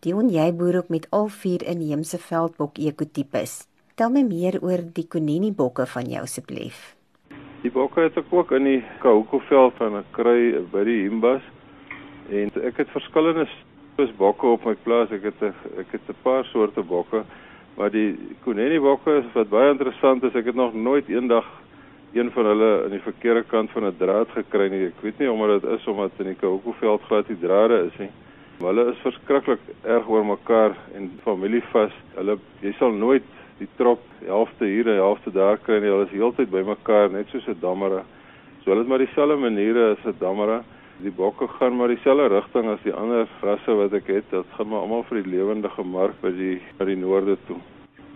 Dion 0.03 0.29
jy 0.31 0.49
boer 0.55 0.77
ook 0.81 0.89
met 0.91 1.07
al 1.11 1.27
vier 1.31 1.63
inheemse 1.67 2.19
veldbok 2.19 2.79
ekotipes. 2.79 3.63
Tel 3.99 4.11
my 4.11 4.23
meer 4.27 4.57
oor 4.63 4.81
die 4.95 5.05
Konini 5.07 5.51
bokke 5.51 5.85
van 5.87 6.07
jou 6.11 6.23
asseblief. 6.23 6.79
Die 7.63 7.71
bokke 7.71 8.07
het 8.07 8.17
ek 8.19 8.31
ook 8.31 8.51
in 8.55 8.67
die 8.67 8.81
Kahoko 9.03 9.39
veld 9.49 9.75
van 9.79 9.99
'n 9.99 10.05
kry 10.11 10.63
by 10.71 10.83
die 10.83 11.03
Himbas 11.03 11.43
en 12.29 12.51
ek 12.63 12.77
het 12.77 12.89
verskillende 12.95 13.47
soos 13.97 14.11
bokke 14.17 14.47
op 14.47 14.65
my 14.65 14.75
plaas. 14.75 15.11
Ek 15.11 15.23
het 15.23 15.41
'n 15.41 15.53
ek 15.79 15.91
het 15.91 16.07
'n 16.07 16.23
paar 16.23 16.45
soorte 16.45 16.83
bokke, 16.83 17.23
maar 17.77 17.91
die 17.91 18.17
Konini 18.43 18.79
bokke 18.79 19.23
wat 19.33 19.49
baie 19.49 19.71
interessant 19.71 20.23
is, 20.23 20.35
ek 20.35 20.45
het 20.45 20.55
nog 20.55 20.73
nooit 20.73 21.07
eendag 21.09 21.45
een 22.13 22.31
van 22.31 22.45
hulle 22.45 22.83
aan 22.83 22.93
die 22.93 23.01
verkeerde 23.01 23.43
kant 23.43 23.71
van 23.71 23.85
'n 23.85 23.97
draad 23.97 24.29
gekry 24.29 24.69
nie. 24.69 24.85
Ek 24.85 25.01
weet 25.01 25.19
nie 25.19 25.31
omdat 25.31 25.61
dit 25.61 25.71
is 25.71 25.87
omdat 25.87 26.11
in 26.17 26.25
die 26.25 26.35
Kahoko-veld 26.35 27.01
glad 27.01 27.27
die 27.27 27.39
drade 27.39 27.85
is 27.85 27.97
nie. 27.97 28.09
Maar 28.59 28.73
hulle 28.73 28.91
is 28.91 29.01
verskriklik 29.01 29.59
erg 29.81 30.07
oor 30.07 30.25
mekaar 30.25 30.75
en 30.93 31.11
familievas. 31.23 31.91
Hulle 32.15 32.37
jy 32.61 32.73
sal 32.77 32.91
nooit 32.91 33.23
die 33.57 33.67
trop 33.77 33.99
helfte 34.25 34.65
hier 34.65 34.87
en 34.87 34.95
helfte 34.95 35.31
daar 35.31 35.57
kry 35.57 35.79
nie. 35.79 35.89
Hulle 35.89 36.05
is 36.05 36.15
heeltyd 36.15 36.51
by 36.51 36.61
mekaar 36.61 37.11
net 37.11 37.27
soos 37.27 37.47
'n 37.47 37.57
dammera. 37.59 38.03
So 38.63 38.71
hulle 38.71 38.81
het 38.81 38.87
maar 38.87 39.03
dieselfde 39.05 39.35
maniere 39.35 39.91
as 39.91 40.05
'n 40.05 40.15
dammera. 40.19 40.63
Die 41.01 41.11
bokke 41.11 41.47
gaan 41.47 41.77
maar 41.77 41.87
dieselfde 41.87 42.27
rigting 42.27 42.69
as 42.69 42.83
die 42.83 42.93
ander 42.93 43.27
rasse 43.41 43.75
wat 43.75 43.93
ek 43.93 44.07
het. 44.07 44.29
Dit 44.29 44.45
gaan 44.57 44.67
maar 44.67 44.79
almal 44.79 45.03
vir 45.03 45.23
die 45.23 45.31
lewendige 45.31 45.83
mark 45.83 46.21
by 46.21 46.31
die 46.31 46.61
by 46.77 46.85
die 46.85 46.95
noorde 46.95 47.37
toe. 47.47 47.57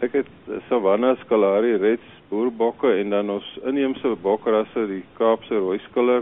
Ek 0.05 0.13
het 0.13 0.27
Savanna 0.69 1.15
Skalari 1.23 1.71
Reds 1.81 2.05
boerbokke 2.29 2.91
en 2.99 3.09
dan 3.09 3.31
ons 3.33 3.45
inheemse 3.65 4.11
bokrasse, 4.21 4.83
die 4.91 5.01
Kaapse 5.17 5.57
Rooiskiller, 5.57 6.21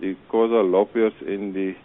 die 0.00 0.16
Khoza 0.32 0.64
Lopiers 0.66 1.20
en 1.30 1.52
die 1.54 1.76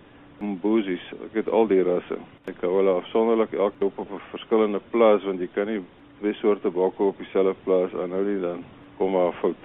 Mbuzis. 0.42 1.04
Ek 1.28 1.38
het 1.44 1.52
al 1.54 1.70
die 1.70 1.84
rasse. 1.86 2.18
Ek 2.50 2.58
hou 2.66 2.80
hulle 2.80 2.96
afsonderlik 2.98 3.54
elke 3.54 3.86
op 3.86 4.00
op 4.02 4.12
'n 4.12 4.22
verskillende 4.32 4.82
plaas 4.90 5.24
want 5.24 5.40
jy 5.40 5.50
kan 5.54 5.68
nie 5.68 5.84
twee 6.20 6.34
soorte 6.34 6.72
bokke 6.72 7.04
op 7.04 7.18
dieselfde 7.18 7.56
plaas 7.64 7.94
aanhou 7.94 8.24
nie 8.26 8.42
dan 8.42 8.64
kom 8.98 9.12
maar 9.12 9.34
fout. 9.42 9.62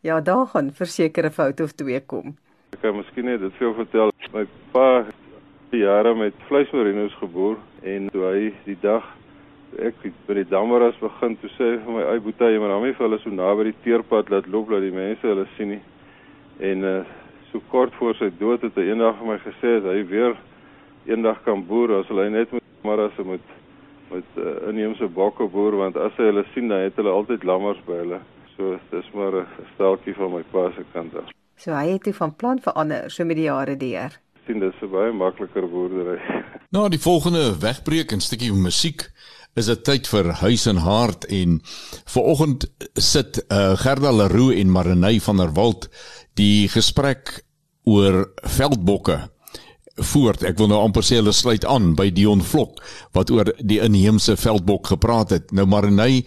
Ja, 0.00 0.20
daar 0.20 0.46
gaan 0.46 0.72
versekerde 0.72 1.30
fout 1.30 1.60
of 1.60 1.72
twee 1.72 2.00
kom. 2.00 2.36
Ek 2.72 2.80
kan 2.80 2.96
miskien 2.96 3.24
net 3.24 3.40
dit 3.40 3.52
veel 3.52 3.74
vertel. 3.74 4.12
My 4.32 4.46
pa 4.72 5.06
jare 5.70 6.14
met 6.14 6.34
vleismerinos 6.48 7.14
geboer 7.14 7.56
en 7.82 8.08
toe 8.10 8.24
hy 8.24 8.52
die 8.64 8.78
dag 8.80 9.17
ek 9.76 9.94
by 10.26 10.34
die 10.34 10.48
dammeras 10.48 10.96
begin 11.00 11.36
toe 11.36 11.50
sê 11.56 11.68
vir 11.84 11.92
my 11.92 12.04
ai 12.08 12.18
boetie 12.24 12.58
maar 12.58 12.72
hom 12.74 12.86
nie 12.88 12.94
vir 12.96 13.06
hulle 13.06 13.20
so 13.22 13.30
naby 13.30 13.68
die 13.68 13.78
teerpad 13.84 14.30
laat 14.32 14.48
loop 14.48 14.70
dat 14.72 14.82
die 14.82 14.94
mense 14.94 15.26
hulle 15.26 15.46
sien 15.56 15.74
nie. 15.74 15.82
En 16.70 16.84
uh, 16.84 17.04
so 17.52 17.60
kort 17.72 17.94
voor 18.00 18.16
sy 18.18 18.30
dood 18.40 18.64
het 18.64 18.76
hy 18.76 18.88
eendag 18.88 19.18
vir 19.20 19.28
my 19.28 19.38
gesê 19.44 19.78
dat 19.82 19.92
hy 19.92 20.02
weer 20.08 20.36
eendag 21.06 21.42
kan 21.44 21.64
boer 21.68 21.98
as 22.00 22.08
hulle 22.08 22.28
net 22.30 22.52
met 22.52 22.64
dammeras 22.82 23.20
moet 23.24 23.54
met 24.10 24.40
uh, 24.40 24.68
inheemse 24.70 25.08
bokke 25.12 25.48
boer 25.52 25.76
want 25.76 25.96
as 26.00 26.16
hy 26.16 26.30
hulle 26.30 26.44
sien 26.54 26.68
dan 26.72 26.86
het 26.86 26.96
hulle 26.96 27.12
altyd 27.12 27.44
lammers 27.44 27.80
by 27.86 28.00
hulle. 28.02 28.20
So 28.56 28.78
dis 28.90 29.10
maar 29.14 29.42
'n 29.42 29.66
steltjie 29.74 30.14
van 30.14 30.32
my 30.32 30.42
pa 30.52 30.70
se 30.76 30.84
kant 30.92 31.14
af. 31.16 31.28
So 31.56 31.72
hy 31.72 31.92
het 31.92 32.02
toe 32.02 32.14
van 32.14 32.36
plan 32.36 32.58
verander 32.60 33.10
so 33.10 33.24
met 33.24 33.36
die 33.36 33.50
jare 33.50 33.76
deur. 33.76 34.18
Sien 34.46 34.58
dis 34.58 34.82
'n 34.82 34.90
baie 34.90 35.12
makliker 35.12 35.68
boerdery. 35.68 36.18
Nou 36.70 36.88
die 36.88 37.00
volgende 37.00 37.58
wegbreek 37.60 38.12
'n 38.12 38.20
stukkie 38.20 38.52
musiek 38.52 39.08
is 39.56 39.70
dit 39.70 39.84
tyd 39.84 40.06
vir 40.10 40.32
huis 40.42 40.66
en 40.70 40.82
hart 40.84 41.24
en 41.34 41.58
vanoggend 42.12 42.68
sit 42.94 43.40
uh, 43.48 43.74
Gerda 43.80 44.12
Leroux 44.12 44.54
en 44.54 44.70
Marenay 44.70 45.20
van 45.24 45.42
der 45.42 45.54
Walt 45.56 45.88
die 46.38 46.68
gesprek 46.70 47.40
oor 47.88 48.26
veldbokke 48.44 49.22
voort. 49.98 50.44
Ek 50.46 50.58
wil 50.60 50.70
nou 50.70 50.78
amper 50.84 51.02
sê 51.06 51.18
hulle 51.18 51.34
sluit 51.34 51.64
aan 51.66 51.94
by 51.98 52.10
Dion 52.14 52.42
Vlok 52.44 52.78
wat 53.16 53.32
oor 53.34 53.50
die 53.58 53.80
inheemse 53.82 54.36
veldbok 54.38 54.92
gepraat 54.94 55.34
het. 55.34 55.52
Nou 55.52 55.66
Marenay 55.66 56.22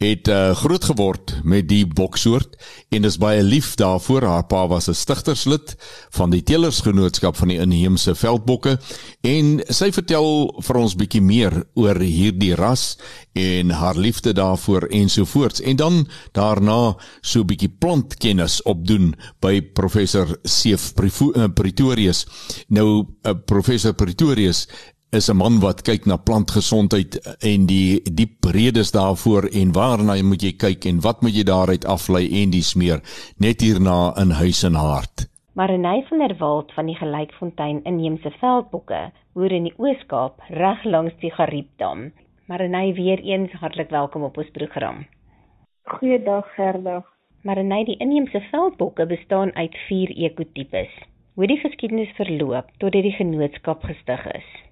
het 0.00 0.28
uh, 0.32 0.54
groot 0.56 0.84
geword 0.84 1.34
met 1.44 1.66
die 1.68 1.84
boksoort 1.84 2.54
en 2.88 3.04
is 3.04 3.18
baie 3.20 3.42
lief 3.44 3.74
daarvoor. 3.76 4.24
Haar 4.24 4.46
pa 4.48 4.66
was 4.68 4.88
'n 4.88 4.96
stigterslid 4.96 5.76
van 6.16 6.30
die 6.30 6.42
Telersgenootskap 6.42 7.36
van 7.36 7.48
die 7.48 7.58
inheemse 7.60 8.14
veldbokke 8.14 8.78
en 9.20 9.60
sy 9.68 9.92
vertel 9.92 10.56
vir 10.60 10.76
ons 10.76 10.96
bietjie 10.96 11.20
meer 11.20 11.64
oor 11.74 12.00
hierdie 12.00 12.54
ras 12.54 12.96
en 13.32 13.70
haar 13.70 13.96
liefde 13.96 14.32
daarvoor 14.32 14.88
ensovoorts. 14.88 15.60
En 15.60 15.76
dan 15.76 16.08
daarna 16.32 16.96
so 17.20 17.44
bietjie 17.44 17.68
plantkennis 17.78 18.62
opdoen 18.62 19.14
by 19.40 19.60
professor 19.60 20.38
Seef 20.44 20.94
eh, 20.96 21.44
Pretorius. 21.54 22.26
Nou 22.68 23.04
uh, 23.22 23.34
professor 23.44 23.92
Pretorius 23.92 24.66
is 25.12 25.28
'n 25.28 25.36
man 25.36 25.58
wat 25.60 25.82
kyk 25.82 26.04
na 26.06 26.16
plantgesondheid 26.16 27.12
en 27.52 27.66
die 27.66 27.98
diep 28.18 28.44
redes 28.54 28.90
daarvoor 28.94 29.44
en 29.60 29.72
waarna 29.74 30.14
jy 30.14 30.22
moet 30.22 30.42
jy 30.42 30.52
kyk 30.64 30.86
en 30.86 31.00
wat 31.06 31.22
moet 31.22 31.34
jy 31.34 31.42
daaruit 31.42 31.84
aflei 31.84 32.24
en 32.42 32.50
dis 32.50 32.74
meer 32.74 33.02
net 33.38 33.60
hierna 33.60 34.14
in 34.22 34.30
huis 34.30 34.62
en 34.62 34.74
hart. 34.74 35.26
Marenay 35.58 36.04
van 36.08 36.18
der 36.18 36.36
Walt 36.38 36.70
van 36.76 36.86
die 36.86 36.94
Gelykfontein 36.94 37.82
inheemse 37.84 38.30
veldbokke 38.38 39.10
boer 39.34 39.52
in 39.52 39.64
die 39.64 39.74
Oos-Kaap 39.78 40.38
reg 40.48 40.84
langs 40.84 41.14
die 41.20 41.34
Gariepdam. 41.34 42.12
Marenay 42.46 42.94
weer 42.94 43.18
eens 43.18 43.50
hartlik 43.52 43.90
welkom 43.90 44.22
op 44.22 44.38
ons 44.38 44.50
program. 44.50 45.06
Goeiedag 45.90 46.46
Gerda. 46.54 47.04
Marenay 47.42 47.84
die 47.84 47.98
inheemse 47.98 48.46
veldbokke 48.50 49.06
bestaan 49.06 49.50
uit 49.54 49.74
4 49.88 50.10
ekotipes. 50.16 50.90
Hoe 51.34 51.46
die 51.46 51.58
geskiedenis 51.58 52.14
verloop 52.14 52.70
tot 52.78 52.92
dit 52.92 53.02
die 53.02 53.18
genootskap 53.18 53.82
gestig 53.82 54.26
is 54.26 54.69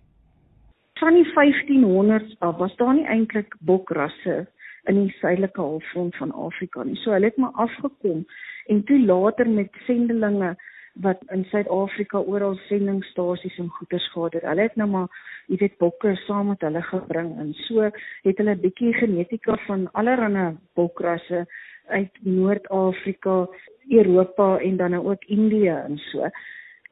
van 0.98 1.14
die 1.14 1.26
1500s 1.34 2.38
af 2.38 2.56
was 2.56 2.76
daar 2.76 2.94
nie 2.94 3.06
eintlik 3.06 3.54
bokrasse 3.60 4.46
in 4.90 5.02
die 5.02 5.14
suidelike 5.20 5.60
halfrond 5.60 6.16
van 6.16 6.32
Afrika 6.32 6.82
nie. 6.84 6.96
So 6.96 7.12
hulle 7.12 7.30
het 7.30 7.36
maar 7.36 7.54
afgekom 7.66 8.24
en 8.66 8.84
toe 8.84 8.98
later 9.00 9.48
met 9.50 9.76
sendelinge 9.86 10.56
wat 11.02 11.22
in 11.34 11.44
Suid-Afrika 11.50 12.18
oral 12.18 12.56
sendingstasies 12.66 13.58
en 13.58 13.68
goeder 13.68 14.00
gehad 14.00 14.32
het. 14.32 14.42
Hulle 14.42 14.66
het 14.66 14.76
nou 14.76 14.88
maar 14.90 15.08
jy 15.46 15.56
weet 15.62 15.78
bokke 15.78 16.14
saam 16.26 16.50
met 16.52 16.64
hulle 16.66 16.82
gebring 16.82 17.30
en 17.38 17.52
so 17.66 17.90
het 18.26 18.38
hulle 18.42 18.54
'n 18.54 18.60
bietjie 18.60 18.92
genetika 18.94 19.56
van 19.66 19.88
allerlei 19.92 20.56
bokrasse 20.74 21.46
uit 21.88 22.12
Noord-Afrika, 22.20 23.48
Europa 23.88 24.58
en 24.58 24.76
dan 24.76 24.90
nou 24.90 25.06
ook 25.10 25.24
Indië 25.24 25.68
en 25.68 25.98
so. 25.98 26.28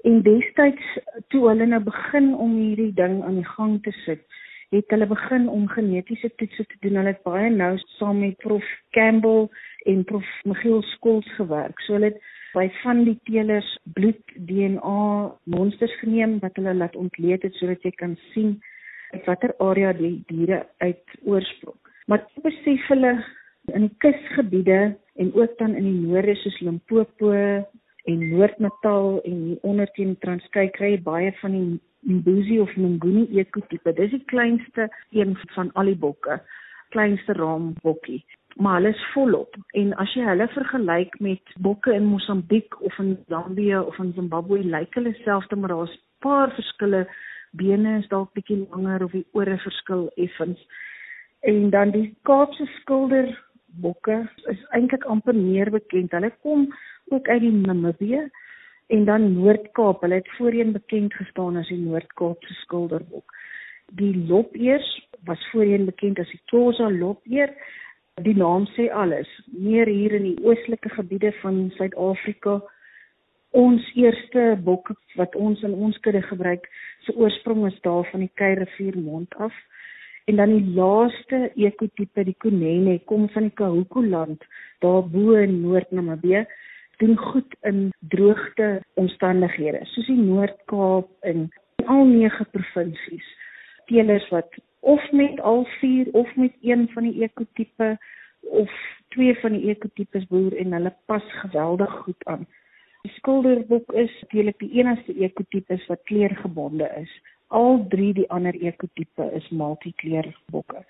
En 0.07 0.21
destyds 0.23 0.99
toe 1.35 1.49
hulle 1.49 1.67
nou 1.67 1.81
begin 1.83 2.29
om 2.35 2.53
hierdie 2.55 2.93
ding 2.95 3.17
aan 3.27 3.41
die 3.41 3.49
gang 3.57 3.79
te 3.83 3.91
sit, 4.05 4.23
het 4.75 4.93
hulle 4.95 5.07
begin 5.11 5.49
om 5.51 5.65
genetiese 5.69 6.31
toetse 6.39 6.67
te 6.71 6.77
doen. 6.85 6.99
Hulle 7.01 7.15
het 7.15 7.25
baie 7.27 7.49
nou 7.51 7.73
saam 7.97 8.21
met 8.23 8.37
prof 8.43 8.67
Campbell 8.95 9.49
en 9.91 10.05
prof 10.07 10.29
Michiel 10.47 10.85
Skols 10.93 11.27
gewerk. 11.39 11.81
So 11.83 11.97
hulle 11.97 12.13
het 12.13 12.21
by 12.55 12.69
van 12.83 13.03
die 13.09 13.17
teelers 13.29 13.69
bloed 13.99 14.37
DNA 14.49 15.01
monsters 15.57 15.95
geneem 16.03 16.39
wat 16.45 16.55
hulle 16.61 16.75
laat 16.75 16.95
ontleed 16.97 17.43
het 17.43 17.59
sodat 17.59 17.83
jy 17.83 17.93
kan 17.99 18.15
sien 18.33 18.57
uit 19.13 19.27
watter 19.27 19.55
area 19.63 19.91
die 19.99 20.21
diere 20.31 20.63
uit 20.85 21.19
oorsprong. 21.25 21.79
Maar 22.07 22.23
besef 22.47 22.87
hulle 22.93 23.17
in 23.75 23.89
die 23.89 23.97
kusgebiede 24.05 24.95
en 25.19 25.35
ook 25.35 25.59
dan 25.59 25.75
in 25.75 25.91
die 25.91 25.99
noorde 26.07 26.37
soos 26.39 26.61
Limpopo 26.63 27.35
en 28.07 28.29
Noord-Natal 28.29 29.21
en 29.25 29.43
hier 29.43 29.59
onder 29.63 29.91
teen 29.99 30.15
Transkei 30.23 30.69
kry 30.75 30.93
jy 30.95 31.03
baie 31.03 31.33
van 31.41 31.55
die 31.57 31.81
Mbuzi 32.07 32.61
of 32.63 32.73
Nguni 32.79 33.27
ekotipe. 33.41 33.93
Dis 33.99 34.13
die 34.15 34.23
kleinste 34.31 34.87
een 35.11 35.35
van 35.55 35.73
al 35.75 35.91
die 35.91 35.99
bokke, 35.99 36.39
kleinste 36.95 37.35
raambokkie. 37.39 38.21
Maar 38.57 38.79
hulle 38.79 38.93
is 38.95 39.07
volop 39.13 39.57
en 39.77 39.93
as 40.01 40.15
jy 40.17 40.25
hulle 40.25 40.47
vergelyk 40.55 41.19
met 41.21 41.57
bokke 41.67 41.93
in 41.93 42.07
Mosambiek 42.09 42.79
of 42.81 42.99
in 43.03 43.17
Zambië 43.29 43.83
of 43.83 43.99
in 44.01 44.15
Zimbabwe, 44.17 44.63
lyk 44.65 44.95
hulle 44.97 45.13
selfs 45.25 45.51
maar 45.51 45.75
daar's 45.75 45.97
'n 45.97 46.05
paar 46.25 46.55
verskille. 46.55 47.07
Bene 47.53 47.99
is 47.99 48.09
dalk 48.09 48.33
bietjie 48.33 48.67
langer 48.71 49.05
of 49.05 49.13
die 49.13 49.27
ore 49.33 49.59
verskil 49.59 50.11
effens. 50.17 50.61
En 51.41 51.71
dan 51.71 51.91
die 51.91 52.15
Kaapse 52.23 52.67
skilder 52.81 53.29
bokke 53.83 54.23
is 54.53 54.61
eintlik 54.77 55.05
amper 55.05 55.35
meer 55.35 55.71
bekend. 55.71 56.13
Hulle 56.17 56.33
kom 56.43 56.67
ook 57.15 57.29
uit 57.29 57.41
die 57.41 57.53
Namibië 57.53 58.27
en 58.87 59.05
dan 59.05 59.33
Noord-Kaap. 59.35 60.01
Hulle 60.01 60.21
het 60.21 60.31
voorheen 60.39 60.73
bekend 60.73 61.15
gestaan 61.15 61.57
as 61.57 61.69
die 61.69 61.81
Noord-Kaapse 61.81 62.55
skilderbok. 62.63 63.35
Die 63.99 64.15
lopeers 64.29 64.89
was 65.25 65.49
voorheen 65.51 65.85
bekend 65.85 66.19
as 66.19 66.31
die 66.31 66.43
Xhosa 66.47 66.91
lopeer. 66.91 67.53
Die 68.23 68.37
naam 68.37 68.67
sê 68.73 68.89
alles. 68.91 69.29
Meer 69.53 69.87
hier 69.87 70.17
in 70.17 70.31
die 70.31 70.39
oostelike 70.45 70.89
gebiede 70.95 71.33
van 71.43 71.67
Suid-Afrika. 71.77 72.61
Ons 73.57 73.85
eerste 73.95 74.55
bok 74.65 74.91
wat 75.17 75.35
ons 75.37 75.63
in 75.65 75.75
ons 75.75 75.99
kudde 76.05 76.23
gebruik, 76.23 76.67
se 77.07 77.15
oorsprong 77.17 77.67
is 77.69 77.79
daar 77.85 78.05
van 78.11 78.25
die 78.25 78.33
Kuirivier 78.35 78.99
mond 78.99 79.35
af. 79.41 79.55
En 80.27 80.37
dan 80.37 80.51
die 80.51 80.75
laaste 80.75 81.39
ekotipe, 81.55 82.25
die 82.27 82.35
Kunene, 82.43 82.97
kom 83.07 83.29
van 83.31 83.45
die 83.47 83.55
Kahuku 83.55 84.03
land, 84.11 84.43
daar 84.83 85.05
bo 85.07 85.37
in 85.39 85.61
Noord-Namibië, 85.63 86.41
doen 86.99 87.15
goed 87.17 87.55
in 87.69 87.93
droogte 88.01 88.71
omstandighede, 88.99 89.85
soos 89.93 90.09
die 90.11 90.19
Noord-Kaap 90.19 91.31
en 91.31 91.47
al 91.87 92.11
nege 92.11 92.47
provinsies. 92.51 93.29
Teelers 93.87 94.27
wat 94.35 94.59
of 94.81 95.07
met 95.13 95.39
al 95.41 95.63
vier 95.79 96.11
of 96.19 96.35
met 96.35 96.59
een 96.63 96.89
van 96.95 97.07
die 97.07 97.23
ekotipe 97.23 97.95
of 98.51 98.75
twee 99.15 99.39
van 99.45 99.55
die 99.55 99.71
ekotipes 99.71 100.27
boer 100.27 100.59
en 100.59 100.75
hulle 100.75 100.95
pas 101.07 101.31
geweldig 101.45 101.93
goed 102.03 102.27
aan. 102.35 102.47
Die 103.07 103.15
skilderbok 103.15 103.95
is 103.95 104.11
natuurlik 104.21 104.59
die 104.59 104.73
enigste 104.81 105.15
ekotipes 105.23 105.87
wat 105.87 106.03
kleurgebonde 106.11 106.91
is 106.99 107.15
al 107.49 107.87
drie 107.89 108.13
die 108.15 108.29
ander 108.31 108.55
ekotipe 108.55 109.31
is 109.35 109.49
multikleur 109.51 110.27
bokke. 110.51 110.83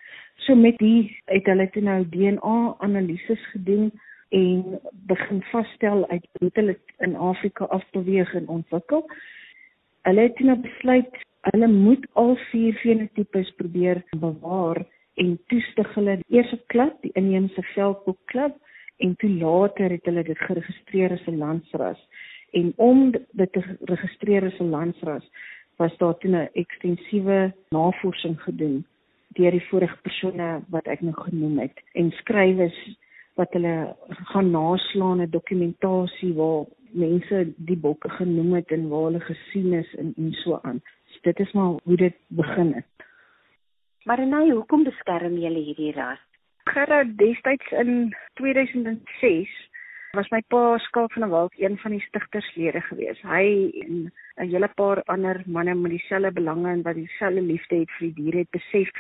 So 0.47 0.55
met 0.55 0.79
die 0.79 1.17
het 1.27 1.47
hulle 1.47 1.69
toe 1.71 1.83
nou 1.83 2.03
DNA 2.09 2.77
analises 2.79 3.43
gedoen 3.53 3.91
en 4.29 4.81
begin 5.07 5.43
vasstel 5.53 6.09
uit 6.09 6.27
hoe 6.39 6.51
hulle 6.53 6.79
in 6.99 7.17
Afrika 7.17 7.65
afbeweeg 7.65 8.35
en 8.35 8.49
ontwikkel. 8.49 9.07
Hulle 10.03 10.21
het 10.21 10.39
nou 10.41 10.59
besluit 10.61 11.25
hulle 11.53 11.69
moet 11.71 12.07
al 12.13 12.35
vier 12.51 12.75
fenotipes 12.83 13.51
probeer 13.57 14.03
bewaar 14.19 14.83
en 15.15 15.37
toestig 15.47 15.95
hulle 15.95 16.19
eers 16.29 16.53
'n 16.53 16.63
klub, 16.67 16.95
die 17.03 17.13
inheemse 17.15 17.63
veldbok 17.75 18.19
klub 18.25 18.55
en 18.97 19.17
toe 19.17 19.31
later 19.31 19.91
het 19.91 20.05
hulle 20.05 20.23
dit 20.23 20.39
geregistreer 20.39 21.13
as 21.13 21.27
'n 21.27 21.39
landsras 21.39 22.01
en 22.51 22.73
om 22.77 23.11
dit 23.13 23.53
te 23.53 23.63
registreer 23.81 24.45
as 24.45 24.59
'n 24.61 24.71
landsras 24.71 25.31
was 25.77 25.97
daar 25.97 26.19
toe 26.19 26.31
'n 26.31 26.49
ekstensiewe 26.53 27.53
navorsing 27.69 28.43
gedoen 28.43 28.87
deur 29.29 29.51
die 29.51 29.69
vorige 29.69 29.97
persone 30.03 30.63
wat 30.69 30.87
ek 30.87 31.01
nou 31.01 31.15
genoem 31.15 31.59
het 31.59 31.83
en 31.93 32.11
skrywers 32.11 32.79
wat 33.35 33.53
hulle 33.53 33.97
gaan 34.09 34.51
naslaan 34.51 35.21
'n 35.21 35.31
dokumentasie 35.31 36.35
waar 36.35 36.65
mense 36.91 37.53
die 37.57 37.77
bokke 37.77 38.09
genoem 38.09 38.55
het 38.55 38.71
en 38.71 38.89
waar 38.89 39.05
hulle 39.09 39.21
gesien 39.21 39.73
is 39.73 39.95
en 39.95 40.15
en 40.17 40.33
so 40.33 40.59
aan. 40.63 40.81
So 41.05 41.19
dit 41.23 41.41
is 41.41 41.53
maar 41.53 41.73
hoe 41.83 41.97
dit 41.97 42.17
begin 42.27 42.73
het. 42.73 43.07
Maar 44.05 44.27
nou, 44.27 44.53
hoekom 44.53 44.85
beskerm 44.85 45.39
julle 45.39 45.59
hierdie 45.59 45.93
ras? 45.93 46.19
Gerard 46.65 47.19
destyds 47.19 47.71
in 47.71 48.17
2006 48.35 49.51
was 50.15 50.31
my 50.31 50.41
pa 50.49 50.79
Skalk 50.79 51.13
van 51.13 51.23
der 51.23 51.31
Walt 51.31 51.53
een 51.57 51.79
van 51.79 51.91
die 51.91 52.01
stigterslede 52.01 52.81
gewees. 52.81 53.21
Hy 53.23 53.71
en 53.85 54.13
'n 54.37 54.51
hele 54.51 54.69
paar 54.69 55.03
ander 55.05 55.43
manne 55.47 55.75
met 55.75 55.91
dieselfde 55.91 56.33
belange 56.33 56.71
en 56.71 56.83
wat 56.83 56.95
dieselfde 56.95 57.41
liefde 57.41 57.77
het 57.77 57.91
vir 57.91 58.07
die 58.07 58.15
diere 58.23 58.39
het 58.39 58.51
besef 58.51 58.91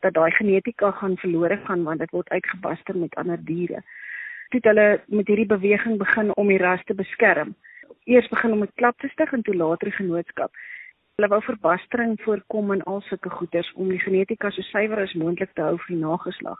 dat 0.00 0.14
daai 0.14 0.30
genetika 0.30 0.90
gaan 0.90 1.16
verlore 1.16 1.56
gaan 1.56 1.82
want 1.82 1.98
dit 1.98 2.10
word 2.10 2.28
uitgebaster 2.28 2.96
met 2.96 3.14
ander 3.14 3.44
diere. 3.44 3.82
Toe 4.48 4.60
het 4.60 4.64
hulle 4.64 5.00
met 5.06 5.26
hierdie 5.26 5.46
beweging 5.46 5.98
begin 5.98 6.36
om 6.36 6.48
die 6.48 6.58
ras 6.58 6.84
te 6.84 6.94
beskerm. 6.94 7.54
Eers 8.04 8.28
begin 8.28 8.52
om 8.52 8.62
'n 8.62 8.72
klap 8.74 8.98
te 8.98 9.08
stig 9.08 9.32
en 9.32 9.42
toe 9.42 9.54
later 9.54 9.92
genootskap. 9.92 10.50
Hulle 11.16 11.28
wou 11.28 11.42
verbastering 11.42 12.20
voorkom 12.20 12.72
en 12.72 12.82
al 12.82 13.00
sulke 13.00 13.30
goeders 13.30 13.72
om 13.72 13.88
die 13.88 14.00
genetika 14.00 14.50
so 14.50 14.62
suiwer 14.62 14.98
as 14.98 15.14
moontlik 15.14 15.52
te 15.54 15.62
hou 15.62 15.76
vir 15.78 15.96
die 15.96 16.04
nageslag. 16.04 16.58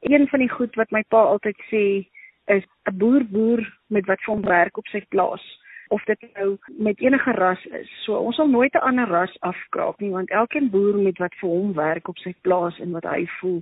Een 0.00 0.28
van 0.28 0.38
die 0.38 0.50
goed 0.50 0.74
wat 0.74 0.90
my 0.90 1.02
pa 1.08 1.22
altyd 1.22 1.56
sê 1.70 2.08
is 2.48 2.64
'n 2.88 2.96
boer 2.96 3.24
boer 3.24 3.62
met 3.86 4.06
wat 4.06 4.20
vir 4.24 4.34
hom 4.34 4.42
werk 4.42 4.76
op 4.76 4.86
sy 4.86 5.04
plaas 5.08 5.44
of 5.88 6.04
dit 6.04 6.24
nou 6.34 6.56
met 6.66 7.00
enige 7.00 7.32
ras 7.32 7.64
is. 7.64 7.90
So 8.04 8.16
ons 8.16 8.36
sal 8.36 8.48
nooit 8.48 8.74
'n 8.74 8.86
ander 8.88 9.08
ras 9.08 9.40
afkraak 9.40 10.00
nie 10.00 10.10
want 10.10 10.30
elkeen 10.30 10.70
boer 10.70 10.96
met 10.96 11.18
wat 11.18 11.34
vir 11.40 11.48
hom 11.48 11.72
werk 11.72 12.08
op 12.08 12.18
sy 12.18 12.34
plaas 12.40 12.78
en 12.78 12.92
wat 12.92 13.04
hy 13.04 13.26
voel 13.40 13.60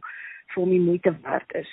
vir 0.55 0.63
hom 0.63 0.71
die 0.71 0.87
moeite 0.89 1.17
werd 1.23 1.53
is. 1.55 1.71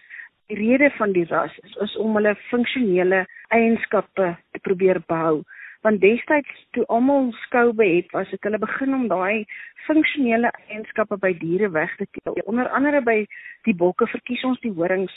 Die 0.47 0.58
rede 0.58 0.89
van 0.97 1.12
die 1.12 1.26
ras 1.26 1.58
is, 1.63 1.76
is 1.76 1.95
om 1.97 2.15
hulle 2.15 2.36
funksionele 2.36 3.26
eienskappe 3.47 4.38
te 4.52 4.60
probeer 4.60 5.02
behou. 5.08 5.43
Want 5.82 6.02
destyds 6.02 6.67
toe 6.71 6.86
almal 6.86 7.32
skoube 7.32 7.86
het, 7.86 8.12
was 8.12 8.30
dit 8.30 8.43
hulle 8.43 8.60
begin 8.60 8.93
om 8.93 9.08
daai 9.08 9.45
funksionele 9.88 10.52
eienskappe 10.67 11.17
by 11.17 11.34
diere 11.38 11.69
weg 11.71 11.95
te 11.95 12.08
teel. 12.12 12.38
Onder 12.45 12.69
andere 12.69 13.02
by 13.02 13.26
die 13.63 13.76
bokke 13.76 14.08
verkies 14.08 14.43
ons 14.43 14.60
die 14.60 14.71
horings 14.71 15.13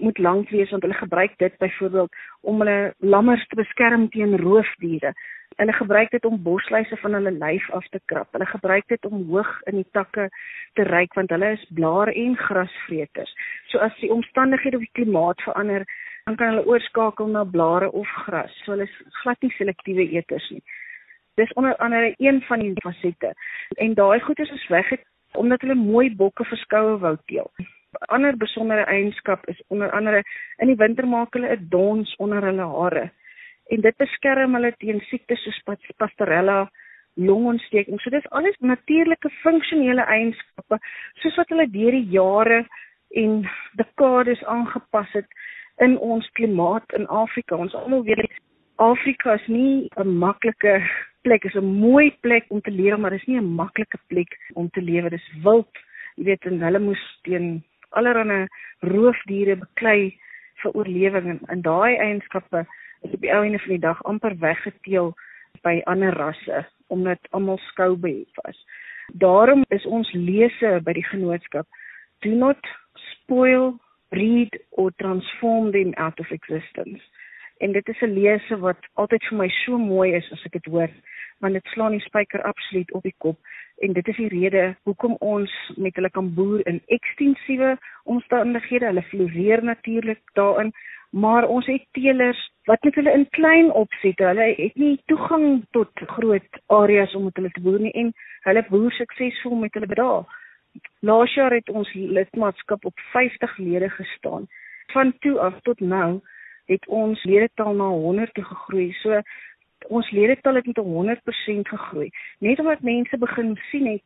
moet 0.00 0.18
lank 0.18 0.50
wees 0.50 0.70
want 0.70 0.82
hulle 0.82 0.94
gebruik 0.94 1.38
dit 1.38 1.58
byvoorbeeld 1.58 2.16
om 2.40 2.60
hulle 2.60 2.94
lammers 2.98 3.46
te 3.48 3.56
beskerm 3.56 4.08
teen 4.08 4.36
roofdiere. 4.38 5.12
Hulle 5.56 5.72
gebruik 5.72 6.10
dit 6.10 6.24
om 6.24 6.42
bosluise 6.42 6.96
van 6.96 7.12
hulle 7.12 7.30
lyf 7.30 7.70
af 7.70 7.86
te 7.88 8.00
krap. 8.04 8.28
Hulle 8.32 8.46
gebruik 8.46 8.86
dit 8.86 9.06
om 9.06 9.24
hoog 9.30 9.52
in 9.70 9.78
die 9.80 9.88
takke 9.92 10.28
te 10.74 10.82
ryk 10.82 11.14
want 11.14 11.30
hulle 11.30 11.52
is 11.56 11.66
blaar 11.78 12.12
en 12.12 12.36
grasvreters. 12.36 13.32
So 13.72 13.78
as 13.78 13.94
die 14.00 14.12
omstandighede 14.12 14.76
of 14.76 14.84
die 14.84 14.96
klimaat 15.00 15.40
verander, 15.42 15.86
dan 16.24 16.36
kan 16.36 16.52
hulle 16.52 16.66
oorskakel 16.66 17.30
na 17.32 17.44
blare 17.44 17.90
of 17.92 18.10
gras. 18.26 18.52
So 18.64 18.74
hulle 18.74 18.88
is 18.90 18.98
glad 19.22 19.40
nie 19.40 19.54
selektiewe 19.56 20.08
eters 20.18 20.50
nie. 20.50 20.62
Dis 21.36 21.52
onder 21.52 21.76
andere 21.76 22.14
een 22.18 22.42
van 22.48 22.60
die 22.60 22.74
fasette. 22.82 23.32
En 23.76 23.94
daai 23.94 24.20
goeders 24.20 24.50
is 24.50 24.68
weg 24.68 24.92
omdat 25.36 25.60
hulle 25.60 25.74
mooi 25.74 26.14
bokke 26.16 26.44
verskoue 26.44 26.98
wou 26.98 27.16
teel 27.26 27.50
ander 28.08 28.36
besondere 28.36 28.84
eienskap 28.86 29.46
is 29.48 29.62
onder 29.68 29.90
andere 29.90 30.22
in 30.58 30.68
die 30.68 30.76
winter 30.76 31.06
maak 31.06 31.34
hulle 31.34 31.56
'n 31.56 31.68
dons 31.68 32.16
onder 32.16 32.42
hulle 32.42 32.66
hare 32.78 33.10
en 33.70 33.80
dit 33.80 33.96
beskerm 33.96 34.54
hulle 34.54 34.72
teen 34.78 35.00
siektes 35.10 35.42
soos 35.42 35.60
pastorella, 35.98 36.66
longontsteking. 37.16 38.00
So 38.00 38.10
dis 38.10 38.26
alles 38.30 38.56
natuurlike 38.60 39.30
funksionele 39.42 40.04
eienskappe 40.12 40.78
soos 41.22 41.38
wat 41.40 41.52
hulle 41.54 41.68
deur 41.72 41.96
die 41.96 42.08
jare 42.12 42.64
en 43.16 43.38
dekades 43.80 44.42
aangepas 44.44 45.12
het 45.16 45.28
in 45.84 45.96
ons 45.98 46.28
klimaat 46.38 46.92
in 46.98 47.08
Afrika. 47.08 47.56
Ons 47.56 47.74
almal 47.74 48.04
weet 48.04 48.40
Afrika 48.82 49.34
is 49.34 49.46
nie 49.48 49.88
'n 49.96 50.18
maklike 50.18 50.82
plek, 51.22 51.44
is 51.44 51.54
'n 51.54 51.80
mooi 51.80 52.10
plek 52.20 52.44
om 52.48 52.60
te 52.60 52.70
lewe, 52.70 52.96
maar 52.98 53.10
dis 53.10 53.26
nie 53.26 53.38
'n 53.40 53.54
maklike 53.54 53.98
plek 54.08 54.36
om 54.54 54.68
te 54.70 54.80
lewe. 54.80 55.10
Dis 55.10 55.32
wild. 55.42 55.72
Jy 56.16 56.24
weet 56.24 56.44
hulle 56.44 56.78
moes 56.78 57.20
teen 57.22 57.64
allerlei 57.90 58.46
roofdiere 58.80 59.56
beklei 59.56 60.18
vir 60.62 60.72
oorlewing 60.74 61.28
en, 61.30 61.40
en 61.48 61.62
daai 61.62 61.96
eienskappe 61.96 62.66
is 63.02 63.12
op 63.12 63.20
die 63.20 63.32
ou 63.32 63.42
einde 63.44 63.58
van 63.58 63.74
die 63.76 63.84
dag 63.84 64.02
amper 64.04 64.36
weggeteel 64.40 65.12
by 65.62 65.80
ander 65.86 66.14
rasse 66.16 66.64
omdat 66.88 67.18
almal 67.30 67.58
skoubehef 67.58 68.42
was. 68.44 68.58
Daarom 69.12 69.64
is 69.68 69.86
ons 69.86 70.12
lese 70.12 70.80
by 70.84 70.92
die 70.92 71.06
genootskap 71.10 71.66
do 72.24 72.30
not 72.34 72.58
spoil, 73.12 73.74
breed 74.10 74.58
or 74.72 74.90
transform 75.02 75.72
them 75.72 75.92
out 75.96 76.18
of 76.20 76.30
existence. 76.30 77.02
En 77.58 77.72
dit 77.72 77.88
is 77.88 78.00
'n 78.00 78.14
lese 78.14 78.58
wat 78.58 78.78
altyd 78.94 79.22
vir 79.28 79.38
my 79.38 79.48
so 79.48 79.78
mooi 79.78 80.14
is 80.14 80.32
as 80.32 80.44
ek 80.44 80.52
dit 80.52 80.66
hoor, 80.72 80.90
want 81.38 81.52
dit 81.52 81.66
slaan 81.72 81.96
die 81.96 82.04
spyker 82.04 82.42
absoluut 82.42 82.92
op 82.92 83.02
die 83.02 83.14
kop 83.18 83.38
en 83.84 83.92
dit 83.92 84.08
is 84.08 84.16
die 84.16 84.28
rede 84.32 84.74
hoekom 84.88 85.16
ons 85.20 85.52
met 85.76 85.94
hulle 85.98 86.10
kan 86.10 86.32
boer 86.34 86.62
in 86.66 86.80
ekstensiewe 86.96 87.76
omstandighede. 88.04 88.86
Hulle 88.86 89.04
floreer 89.10 89.64
natuurlik 89.64 90.22
daarin, 90.38 90.72
maar 91.10 91.48
ons 91.48 91.66
het 91.66 91.84
teelers 91.92 92.40
wat 92.70 92.82
met 92.84 92.94
hulle 92.94 93.12
in 93.12 93.28
klein 93.36 93.70
opset. 93.72 94.18
Hulle 94.18 94.48
het 94.56 94.80
nie 94.80 94.96
toegang 95.12 95.64
tot 95.76 96.04
groot 96.16 96.60
areas 96.66 97.14
om 97.14 97.28
met 97.28 97.36
hulle 97.36 97.52
te 97.52 97.60
boer 97.60 97.80
nie 97.84 97.92
en 97.92 98.12
hulle 98.48 98.64
boer 98.70 98.92
suksesvol 98.92 99.60
met 99.60 99.74
hulle 99.76 99.92
bedaal. 99.92 100.24
Laas 101.00 101.34
jaar 101.34 101.52
het 101.52 101.68
ons 101.68 101.92
lidmaatskap 101.92 102.84
op 102.84 103.04
50 103.12 103.58
lede 103.58 103.90
gestaan. 103.90 104.48
Van 104.92 105.12
toe 105.20 105.38
af 105.40 105.60
tot 105.68 105.80
nou 105.80 106.20
het 106.66 106.86
ons 106.86 107.22
ledetal 107.24 107.74
na 107.74 107.88
100 107.88 108.34
toe 108.34 108.44
gegroei. 108.44 108.92
So 109.02 109.20
ons 109.88 110.10
ledetal 110.10 110.54
het 110.54 110.66
met 110.66 110.78
100% 110.78 111.70
gegroei. 111.72 112.10
Net 112.38 112.58
omdat 112.58 112.80
mense 112.80 113.18
begin 113.18 113.56
sien 113.70 113.86
het 113.86 114.02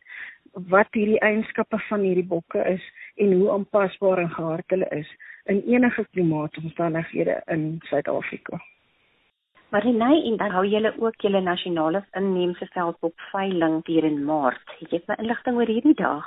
wat 0.53 0.89
hierdie 0.93 1.21
eienskappe 1.21 1.79
van 1.89 2.01
hierdie 2.01 2.27
bokke 2.27 2.65
is 2.67 2.83
en 3.17 3.33
hoe 3.33 3.51
aanpasbaar 3.51 4.19
en 4.19 4.31
gehard 4.31 4.75
hulle 4.75 4.89
is 4.89 5.09
in 5.45 5.63
enige 5.67 6.07
klimaatomstandighede 6.11 7.43
in 7.47 7.79
Suid-Afrika. 7.89 8.61
Marinay, 9.71 10.25
en 10.27 10.37
dan 10.37 10.51
hou 10.51 10.65
julle 10.67 10.91
ook 10.99 11.23
julle 11.23 11.41
nasionale 11.41 12.03
inheemse 12.19 12.67
veldbok 12.75 13.15
veiling 13.31 13.81
hier 13.87 14.05
in 14.05 14.25
Maart. 14.25 14.73
Het 14.79 14.91
jy 14.91 15.01
'n 15.07 15.21
inligting 15.23 15.57
oor 15.57 15.67
hierdie 15.67 15.95
dag? 15.95 16.27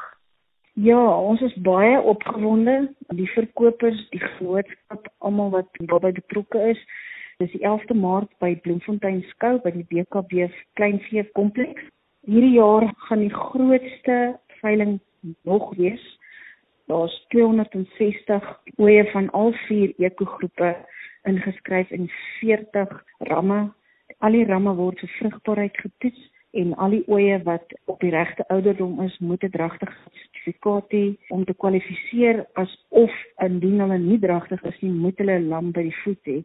Ja, 0.73 1.19
ons 1.19 1.41
is 1.41 1.53
baie 1.55 2.01
opgewonde. 2.01 2.93
Die 3.07 3.29
verkopers, 3.29 4.09
die 4.09 4.19
genootskap, 4.19 5.07
almal 5.17 5.49
wat 5.49 5.67
daarbey 5.73 6.11
betrokke 6.11 6.69
is, 6.69 6.79
Dis 7.43 7.51
die 7.51 7.67
11de 7.67 7.95
Maart 7.99 8.29
by 8.39 8.53
Bloemfontein 8.63 9.17
Skou 9.33 9.57
by 9.59 9.73
die 9.75 9.83
BKB 9.89 10.45
Kleinvee 10.79 11.25
Kompleks. 11.35 11.83
Hierdie 12.23 12.53
jaar 12.53 12.85
gaan 13.09 13.19
die 13.19 13.33
grootste 13.33 14.19
veiling 14.61 14.93
nog 15.43 15.73
wees. 15.75 16.05
Daar's 16.87 17.17
260 17.35 18.47
ooe 18.79 19.03
van 19.11 19.27
al 19.35 19.51
vier 19.65 19.91
ekogroepe 19.99 20.71
ingeskryf 21.27 21.91
in 21.91 22.07
40 22.39 22.95
ramme. 23.27 23.59
Al 24.23 24.39
die 24.39 24.47
ramme 24.47 24.77
word 24.79 25.03
vir 25.03 25.11
vrugbaarheid 25.17 25.83
getoets 25.83 26.23
en 26.63 26.71
al 26.79 26.95
die 26.95 27.03
ooe 27.11 27.41
wat 27.43 27.75
op 27.91 27.99
die 27.99 28.13
regte 28.13 28.47
ouderdom 28.55 29.01
is, 29.03 29.17
moet 29.19 29.43
'n 29.43 29.51
dragtige 29.51 29.97
sertifikaat 30.13 30.95
hê 30.95 31.17
om 31.27 31.43
te 31.43 31.53
kwalifiseer 31.53 32.45
as 32.53 32.71
of 32.89 33.11
indien 33.43 33.83
hulle 33.83 33.97
nie 33.97 34.19
dragtig 34.19 34.63
is 34.63 34.79
nie, 34.79 34.91
moet 34.91 35.17
hulle 35.17 35.39
'n 35.39 35.49
lam 35.49 35.71
by 35.71 35.83
die 35.91 35.99
voet 36.05 36.23
hê. 36.23 36.39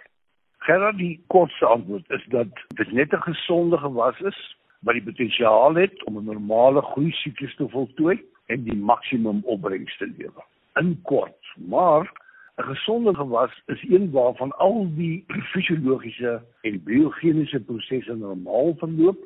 Gerard, 0.64 0.96
die 0.96 1.20
kortste 1.26 1.66
antwoord 1.66 2.10
is 2.16 2.24
dat 2.32 2.62
dit 2.80 2.92
net 2.92 3.12
'n 3.12 3.26
gesonde 3.28 3.78
gewas 3.78 4.20
is 4.20 4.40
wat 4.80 4.94
die 4.94 5.04
potensiaal 5.04 5.74
het 5.74 6.04
om 6.04 6.16
'n 6.18 6.24
normale 6.24 6.82
groei 6.82 7.12
siklus 7.12 7.54
te 7.56 7.68
voltooi 7.68 8.24
en 8.46 8.62
die 8.64 8.76
maksimum 8.76 9.42
opbrengs 9.44 9.96
te 9.96 10.06
lewer. 10.16 10.44
In 10.74 11.02
kort, 11.02 11.44
maar 11.56 12.12
'n 12.56 12.68
gesonde 12.72 13.14
gewas 13.14 13.62
is 13.66 13.82
een 13.88 14.10
waarvan 14.10 14.52
al 14.56 14.88
die 14.94 15.24
fisiologiese 15.28 16.42
en 16.60 16.82
biogeniese 16.84 17.60
prosesse 17.60 18.14
normaal 18.14 18.74
verloop 18.78 19.18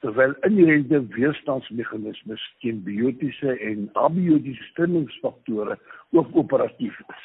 terwyl 0.00 0.34
inherente 0.48 1.00
weerstandsmeganismes 1.16 2.42
teen 2.60 2.82
biotiese 2.84 3.56
en 3.58 3.88
abiotiese 3.92 4.62
stemmingsfaktore 4.72 5.78
ook 6.10 6.28
operatief 6.42 7.00
is. 7.08 7.24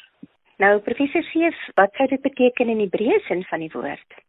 Nou 0.56 0.78
professor 0.80 1.22
Seef, 1.22 1.56
wat 1.74 1.92
sou 1.96 2.08
dit 2.08 2.22
beteken 2.24 2.72
in 2.72 2.84
die 2.84 2.92
breë 2.92 3.18
sin 3.26 3.44
van 3.50 3.64
die 3.64 3.72
woord? 3.72 4.20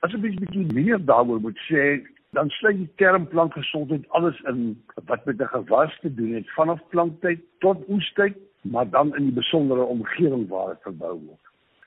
As 0.00 0.14
ek 0.14 0.20
'n 0.24 0.36
bietjie 0.40 0.66
meer 0.72 1.00
daaroor 1.04 1.40
moet 1.40 1.60
sê, 1.68 2.00
dan 2.32 2.48
sluit 2.48 2.76
die 2.76 2.92
term 2.96 3.26
plantgesondheid 3.28 4.08
alles 4.16 4.40
in 4.48 4.82
wat 5.04 5.24
met 5.24 5.40
'n 5.40 5.52
gewas 5.56 5.98
te 6.00 6.14
doen 6.14 6.32
het 6.32 6.50
vanaf 6.56 6.80
planttyd 6.88 7.40
tot 7.58 7.88
oestyd, 7.88 8.36
maar 8.62 8.88
dan 8.90 9.16
in 9.16 9.24
die 9.24 9.38
besondere 9.42 9.82
omgewing 9.82 10.48
waar 10.48 10.68
dit 10.68 10.82
verbou 10.82 11.18
word. 11.26 11.44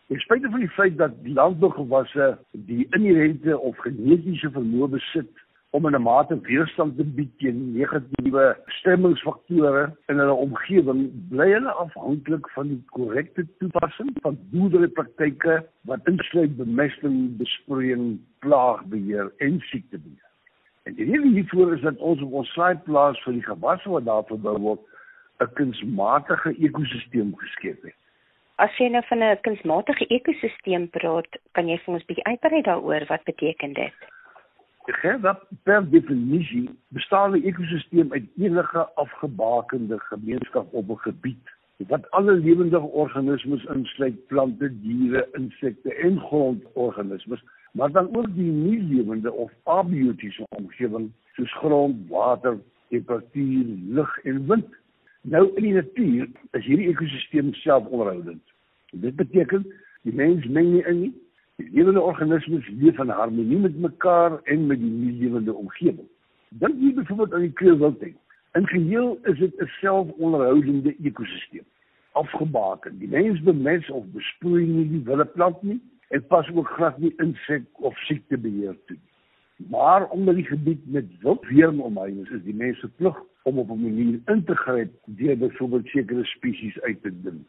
In 0.07 0.19
spite 0.19 0.49
van 0.49 0.59
die 0.59 0.69
feit 0.69 0.97
dat 0.97 1.23
die 1.23 1.33
landbougewasse 1.33 2.37
die 2.51 2.87
inherente 2.89 3.59
of 3.59 3.77
genetiese 3.77 4.51
vermoë 4.51 4.87
besit 4.87 5.42
om 5.73 5.85
in 5.87 5.95
'n 5.95 6.01
mate 6.01 6.35
weerstand 6.41 6.97
te 6.97 7.03
bied 7.03 7.31
teen 7.37 7.73
negatiewe 7.73 8.57
stemmingsfaktore 8.79 9.83
in 10.11 10.19
hulle 10.21 10.35
omgewing, 10.45 11.01
bly 11.29 11.47
hulle 11.51 11.73
afhanklik 11.83 12.49
van 12.55 12.67
die 12.67 12.83
korrekte 12.97 13.47
toepassing 13.57 14.11
van 14.21 14.37
boerderypraktyke 14.51 15.55
wat 15.89 16.11
insluit 16.11 16.53
bemesting, 16.57 17.17
besproeiing, 17.37 18.19
plaagbeheer 18.45 19.33
en 19.37 19.59
siektebeheer. 19.71 20.29
En 20.83 20.93
die 20.93 21.09
rede 21.11 21.33
hiervoor 21.39 21.73
is 21.73 21.81
dat 21.81 21.97
ons 21.97 22.21
op 22.21 22.31
ons 22.43 22.53
slaaiplaas 22.53 23.23
vir 23.25 23.33
die 23.33 23.49
gewasse 23.49 23.89
wat 23.89 24.05
daar 24.05 24.25
verbou 24.29 24.57
word, 24.69 24.81
'n 25.41 25.53
kunsmatige 25.53 26.55
ekosisteem 26.69 27.35
geskep 27.37 27.83
het. 27.83 27.97
As 28.61 28.77
jy 28.77 28.87
nou 28.93 29.03
van 29.09 29.23
'n 29.23 29.41
kunsmatige 29.41 30.05
ekosisteem 30.07 30.89
praat, 30.89 31.31
kan 31.51 31.67
jy 31.67 31.77
vir 31.77 31.93
ons 31.93 32.05
bietjie 32.05 32.29
uitbrei 32.29 32.61
daaroor 32.61 33.05
wat 33.09 33.23
beteken 33.23 33.73
dit? 33.73 33.93
Gerda, 34.85 35.39
per 35.63 35.89
definisie 35.89 36.69
bestaan 36.87 37.31
'n 37.31 37.43
ekosisteem 37.43 38.11
uit 38.11 38.27
enige 38.37 38.87
afgebakende 38.95 39.99
gemeenskap 39.99 40.73
op 40.73 40.89
'n 40.89 40.97
gebied 40.97 41.53
wat 41.87 42.11
alle 42.11 42.33
lewende 42.33 42.79
organismes 42.79 43.63
insluit, 43.63 44.27
plante, 44.27 44.79
diere, 44.79 45.27
insekte 45.31 45.93
en 45.93 46.19
grondorganismes, 46.19 47.43
maar 47.71 47.91
dan 47.91 48.15
ook 48.15 48.35
die 48.35 48.51
nie-lewende 48.51 49.31
of 49.31 49.51
abiotiese 49.63 50.45
omgewing 50.49 51.11
soos 51.31 51.53
grond, 51.53 52.09
water, 52.09 52.59
temperatuur, 52.89 53.65
lug 53.87 54.17
en 54.23 54.47
wind. 54.47 54.65
Nou 55.21 55.51
in 55.55 55.63
die 55.63 55.73
natuur 55.73 56.27
is 56.51 56.65
hierdie 56.65 56.87
ekosisteem 56.87 57.53
selfonderhoudend. 57.53 58.41
Dit 58.91 59.15
beteken 59.15 59.65
die 60.01 60.13
mens 60.13 60.45
meng 60.45 60.71
nie 60.71 60.83
in 60.85 60.99
nie, 60.99 61.13
Die 61.63 61.71
lewende 61.71 62.01
organismes 62.01 62.67
leef 62.67 62.97
in 62.99 63.09
harmonie 63.09 63.57
met 63.57 63.77
mekaar 63.79 64.33
en 64.43 64.65
met 64.67 64.79
die 64.79 64.89
nie-lewende 64.89 65.53
omgewing. 65.53 66.07
Dink 66.49 66.75
hier 66.79 66.93
byvoorbeeld 66.93 67.33
aan 67.33 67.45
die 67.45 67.53
kleurwildtuin. 67.59 68.17
In 68.53 68.67
geheel 68.67 69.17
is 69.23 69.37
dit 69.39 69.61
'n 69.61 69.69
selfonderhoudende 69.79 70.95
ekosisteem, 71.03 71.63
afgebaken. 72.11 72.97
Die 72.97 73.07
mens 73.07 73.41
bemens 73.41 73.89
of 73.89 74.05
besproei 74.05 74.65
nie 74.65 74.89
die 74.89 75.01
wilde 75.03 75.25
plant 75.25 75.61
nie 75.61 75.81
en 76.09 76.27
pas 76.27 76.51
ook 76.53 76.67
glad 76.67 76.97
nie 76.97 77.13
insek 77.17 77.63
of 77.71 77.97
siektebeheer 77.97 78.77
toe. 78.85 78.97
Maar 79.55 80.09
omdat 80.09 80.35
die 80.35 80.45
gebied 80.45 80.91
met 80.91 81.19
wild 81.19 81.47
weerm 81.47 81.81
omheen 81.81 82.19
is, 82.25 82.29
is 82.29 82.43
die 82.43 82.55
mens 82.55 82.79
verplig 82.79 83.17
om 83.43 83.59
op 83.59 83.69
'n 83.69 83.81
manier 83.81 84.19
in 84.25 84.43
te 84.43 84.55
gryp 84.55 84.91
deur 85.05 85.37
byvoorbeeld 85.37 85.87
sekere 85.87 86.25
spesies 86.25 86.81
uit 86.81 87.01
te 87.01 87.21
ding. 87.21 87.43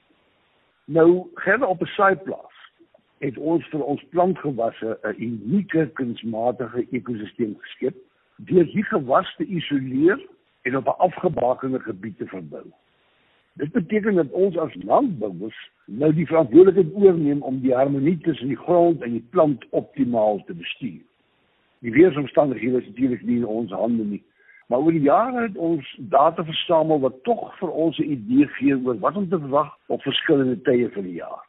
Nou, 0.84 1.26
gaan 1.34 1.62
op 1.62 1.80
'n 1.80 1.86
saaiplaas 1.86 2.63
het 3.18 3.38
ons 3.38 3.66
vir 3.72 3.82
ons 3.82 4.04
plantgewasse 4.10 4.98
'n 5.02 5.14
unieke 5.18 5.90
kunsmatige 5.92 6.86
ekosisteem 6.90 7.56
geskep 7.58 7.96
deur 8.36 8.64
hier 8.64 8.84
gewas 8.84 9.34
te 9.36 9.44
isoleer 9.44 10.20
en 10.62 10.76
op 10.76 10.86
'n 10.86 10.98
afgebakende 10.98 11.80
gebied 11.80 12.18
te 12.18 12.26
verbou. 12.26 12.64
Dit 13.52 13.72
beteken 13.72 14.14
dat 14.14 14.30
ons 14.30 14.56
as 14.58 14.74
landbouers 14.74 15.70
nou 15.84 16.14
die 16.14 16.26
verantwoordelikheid 16.26 16.94
oorneem 16.94 17.42
om 17.42 17.60
die 17.60 17.74
harmonie 17.74 18.18
tussen 18.18 18.48
die 18.48 18.56
grond 18.56 19.02
en 19.02 19.10
die 19.10 19.26
plant 19.30 19.64
optimaal 19.70 20.42
te 20.44 20.54
bestuur. 20.54 21.00
Die 21.78 21.92
weeromstandighede 21.92 22.80
is 22.80 22.86
natuurlik 22.86 23.22
nie 23.22 23.36
in 23.36 23.46
ons 23.46 23.70
hande 23.70 24.04
nie. 24.04 24.22
Maar 24.66 24.80
oor 24.80 24.90
die 24.90 25.00
jare 25.00 25.42
het 25.42 25.56
ons 25.56 25.96
data 25.98 26.44
versamel 26.44 27.00
wat 27.00 27.22
tog 27.22 27.58
vir 27.58 27.70
ons 27.70 27.98
'n 27.98 28.10
idee 28.16 28.46
gee 28.46 28.76
oor 28.84 28.98
wat 28.98 29.16
om 29.16 29.28
te 29.28 29.38
verwag 29.38 29.78
op 29.86 30.02
verskillende 30.02 30.60
tye 30.62 30.90
van 30.90 31.02
die 31.02 31.18
jaar. 31.20 31.44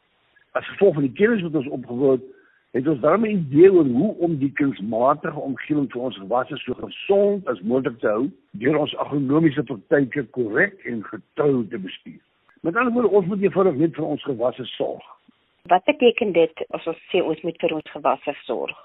As 0.56 0.68
gevolg 0.72 0.94
van 0.96 1.04
die 1.04 1.12
kennis 1.12 1.42
wat 1.44 1.58
ons 1.60 1.68
opgebou 1.78 2.14
het, 2.16 2.24
het 2.76 2.88
ons 2.88 3.00
daarmee 3.00 3.32
'n 3.34 3.44
idee 3.48 3.72
oor 3.72 3.84
hoe 3.84 4.14
om 4.26 4.38
die 4.38 4.52
kunsmatige 4.52 5.40
omgewing 5.40 5.90
vir 5.92 6.02
ons 6.02 6.16
gewasse 6.16 6.56
so 6.56 6.74
gesond 6.74 7.48
as 7.48 7.60
moontlik 7.60 7.98
te 7.98 8.08
hou 8.08 8.30
deur 8.50 8.78
ons 8.78 8.96
agronomiese 8.96 9.62
praktyke 9.62 10.24
korrek 10.24 10.84
en 10.84 11.04
getrou 11.04 11.66
te 11.68 11.78
bestuur. 11.78 12.20
Met 12.60 12.76
ander 12.76 12.92
woorde, 12.92 13.08
ons 13.08 13.26
moet 13.26 13.42
eenvoudig 13.42 13.74
net 13.74 13.94
vir 13.94 14.04
ons 14.04 14.22
gewasse 14.22 14.64
sorg. 14.64 15.04
Wat 15.62 15.84
beteken 15.84 16.32
dit 16.32 16.64
as 16.70 16.86
ons 16.86 17.00
sê 17.12 17.22
ons 17.22 17.40
moet 17.42 17.60
vir 17.60 17.74
ons 17.74 17.90
gewasse 17.90 18.34
sorg? 18.44 18.76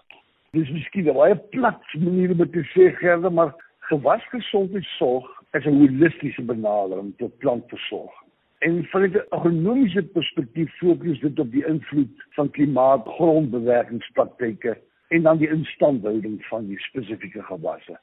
Dis 0.52 0.70
miskien 0.70 1.08
'n 1.08 1.14
baie 1.14 1.36
plat 1.36 1.82
manier 1.98 2.32
om 2.32 2.52
te 2.52 2.64
sê, 2.74 2.92
Gerda, 3.00 3.30
maar 3.30 3.56
gewasgesondheidsorg 3.80 5.28
is 5.54 5.66
'n 5.66 5.80
holistiese 5.80 6.42
benadering 6.42 7.14
tot 7.18 7.38
plantversorging. 7.38 8.31
En 8.62 8.84
van 8.92 9.02
'n 9.02 9.26
agronomiese 9.30 10.04
perspektief 10.04 10.78
fokus 10.78 11.20
dit 11.20 11.40
op 11.40 11.52
die 11.52 11.66
invloed 11.66 12.26
van 12.38 12.50
klimaat, 12.50 13.08
grondbewegingspraktyke 13.08 14.78
en 15.08 15.22
dan 15.22 15.38
die 15.38 15.50
instandhouding 15.50 16.46
van 16.46 16.68
die 16.68 16.80
spesifieke 16.80 17.44
gewasse. 17.44 18.00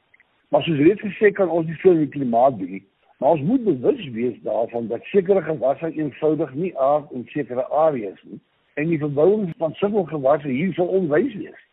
Maar 0.48 0.62
soos 0.62 0.78
reeds 0.78 1.00
gesê 1.00 1.30
kan 1.32 1.48
ons 1.48 1.66
nie 1.66 1.76
veel 1.76 1.94
met 1.94 2.10
klimaat 2.10 2.58
doen 2.58 2.70
nie, 2.70 2.84
maar 3.18 3.30
ons 3.30 3.40
moet 3.40 3.64
bewus 3.64 4.08
wees 4.08 4.36
daarvan 4.42 4.86
dat 4.86 5.02
sekere 5.02 5.42
gewasse 5.42 5.92
eenvoudig 5.92 6.54
nie 6.54 6.78
aard 6.78 7.10
in 7.10 7.24
sekere 7.26 7.64
areas 7.66 8.22
nie 8.22 8.40
en 8.74 8.86
die 8.88 8.98
verbouing 8.98 9.50
van 9.58 9.74
sulke 9.74 10.06
gewasse 10.10 10.48
hier 10.48 10.74
sou 10.74 10.86
onwys 10.88 11.34
wees 11.34 11.64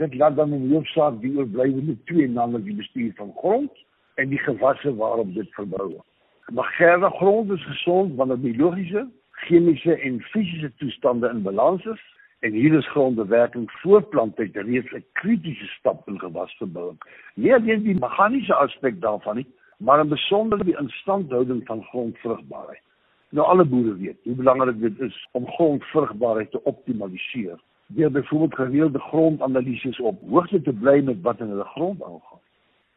dit 0.00 0.14
laat 0.14 0.36
dan 0.36 0.52
in 0.52 0.70
hoofsaak 0.70 1.18
die 1.20 1.32
oorblywende 1.36 1.96
twee 2.10 2.28
naamlik 2.28 2.64
die 2.64 2.78
bestuur 2.78 3.12
van 3.18 3.32
grond 3.36 3.84
en 4.14 4.28
die 4.28 4.38
gewasse 4.38 4.94
waarop 4.96 5.34
dit 5.34 5.50
verbou 5.56 5.88
word. 5.90 6.08
Maar 6.46 6.64
gerde 6.64 7.10
grond 7.10 7.50
is 7.50 7.64
gesond 7.64 8.14
wanneer 8.14 8.40
biologiese, 8.40 9.08
chemiese 9.30 9.96
en 9.96 10.20
fisiese 10.20 10.72
toestande 10.76 11.28
in 11.28 11.42
balans 11.42 11.84
is 11.84 12.00
en 12.38 12.52
hier 12.52 12.74
is 12.74 12.90
grondbewerking 12.90 13.70
voorplant 13.70 14.38
uit 14.38 14.56
reeds 14.56 14.92
'n 14.92 15.04
kritiese 15.12 15.66
stap 15.66 16.08
in 16.08 16.18
gewasverbouing. 16.18 16.98
Nie 17.34 17.54
alleen 17.54 17.82
die 17.82 17.98
meganiese 17.98 18.54
aspek 18.54 19.00
daarvan 19.00 19.36
nie, 19.36 19.46
maar 19.76 20.00
in 20.00 20.08
besonder 20.08 20.64
die 20.64 20.78
instandhouding 20.78 21.66
van 21.66 21.84
grondvrugbaarheid. 21.84 22.82
Nou 23.28 23.46
alle 23.46 23.64
boere 23.64 23.96
weet 23.96 24.18
hoe 24.22 24.34
belangrik 24.34 24.80
dit 24.80 25.00
is 25.00 25.28
om 25.32 25.46
grondvrugbaarheid 25.46 26.50
te 26.50 26.64
optimaliseer 26.64 27.60
deur 27.86 28.10
byvoorbeeld 28.10 28.54
gereelde 28.54 28.98
grondanalises 28.98 30.00
op 30.00 30.20
hoogte 30.28 30.62
te 30.62 30.72
bly 30.72 31.00
met 31.00 31.20
wat 31.22 31.40
in 31.40 31.48
hulle 31.48 31.64
grond 31.64 32.02
aangaan. 32.02 32.40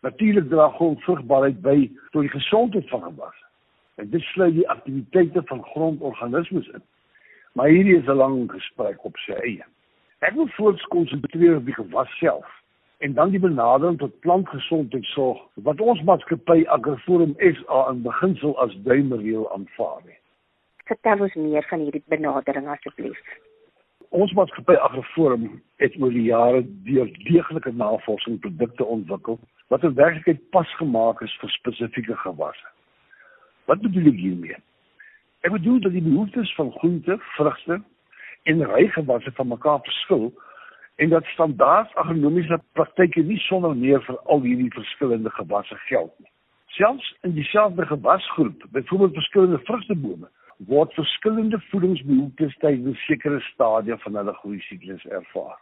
Natuurlik 0.06 0.50
dra 0.50 0.68
grondvrugbaarheid 0.70 1.62
by 1.66 1.78
tot 2.14 2.28
die 2.28 2.34
gesondheid 2.34 2.90
van 2.90 3.02
gewasse. 3.02 3.46
En 3.96 4.10
dit 4.10 4.22
sluit 4.22 4.54
die 4.54 4.68
aktiwiteite 4.70 5.42
van 5.50 5.64
grondorganismes 5.64 6.68
in. 6.68 6.84
Maar 7.58 7.68
hierdie 7.74 7.96
is 7.98 8.06
'n 8.06 8.20
lang 8.22 8.52
gesprek 8.52 9.06
op 9.06 9.18
sy 9.18 9.32
eie. 9.32 9.66
Ek 10.20 10.34
wil 10.34 10.48
voorts 10.48 10.84
konsentreer 10.94 11.56
op 11.56 11.66
die 11.66 11.74
gewas 11.74 12.18
self 12.18 12.46
en 12.98 13.14
dan 13.14 13.30
die 13.30 13.40
benadering 13.40 13.98
tot 13.98 14.20
plantgesondheidsorg 14.20 15.42
wat 15.54 15.82
ons 15.82 16.02
maatskappy 16.02 16.64
Agroforum 16.68 17.36
SA 17.38 17.90
in 17.90 18.02
beginsel 18.02 18.60
as 18.60 18.78
duimereel 18.84 19.52
aanvaar 19.52 20.02
het. 20.06 20.22
Vertel 20.86 21.20
ons 21.20 21.34
meer 21.34 21.66
van 21.70 21.80
hierdie 21.80 22.04
benadering 22.06 22.68
asseblief. 22.68 23.20
Ons 24.10 24.34
maatskappy 24.34 24.74
Agroforum 24.74 25.62
het 25.76 25.98
oor 26.02 26.12
die 26.12 26.30
jare 26.30 26.62
deur 26.84 27.12
deeglike 27.24 27.72
navorsing 27.72 28.40
produkte 28.40 28.86
ontwikkel 28.86 29.40
wat 29.68 29.84
in 29.84 29.94
werklikheid 29.94 30.50
pasgemaak 30.50 31.22
is 31.22 31.34
vir 31.42 31.50
spesifieke 31.50 32.16
gewasse. 32.22 32.68
Wat 33.66 33.82
bedoel 33.82 34.12
ek 34.14 34.22
hiermee? 34.22 34.58
Ek 35.46 35.54
bedoel 35.54 35.80
dat 35.82 35.94
die 35.94 36.06
behoeftes 36.06 36.54
van 36.58 36.72
groente, 36.80 37.18
vrugte 37.38 37.82
en 38.44 38.66
rygewasse 38.72 39.32
van 39.38 39.48
mekaar 39.48 39.82
verskil 39.86 40.32
en 40.96 41.10
dat 41.10 41.26
standaard 41.34 41.96
agronomiese 41.96 42.60
praktyke 42.78 43.22
nie 43.22 43.40
sonder 43.48 43.76
meer 43.76 44.02
vir 44.06 44.18
al 44.32 44.42
hierdie 44.46 44.72
verskillende 44.74 45.34
gewasse 45.38 45.78
geld 45.90 46.14
nie. 46.20 46.32
Selfs 46.78 47.12
in 47.28 47.36
dieselfde 47.36 47.86
gewasgroep, 47.86 48.64
byvoorbeeld 48.72 49.14
verskillende 49.14 49.60
vrugtebome, 49.68 50.30
word 50.58 50.94
verskillende 50.94 51.60
voedingsbehoeftes 51.70 52.56
tydens 52.64 53.06
sekere 53.10 53.40
stadia 53.52 53.98
van 53.98 54.16
hulle 54.22 54.34
groei 54.40 54.60
siklus 54.70 55.04
ervaar. 55.06 55.58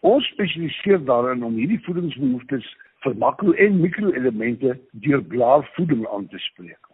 Ons 0.00 0.26
spesialiseer 0.32 1.04
daarin 1.04 1.44
om 1.44 1.56
hierdie 1.60 1.80
voedingsbehoeftes 1.84 2.66
vir 3.04 3.16
makro- 3.20 3.52
en 3.52 3.80
mikroelemente 3.80 4.78
deur 4.92 5.22
blaarvoeding 5.22 6.06
aan 6.08 6.26
te 6.28 6.38
spreek. 6.38 6.88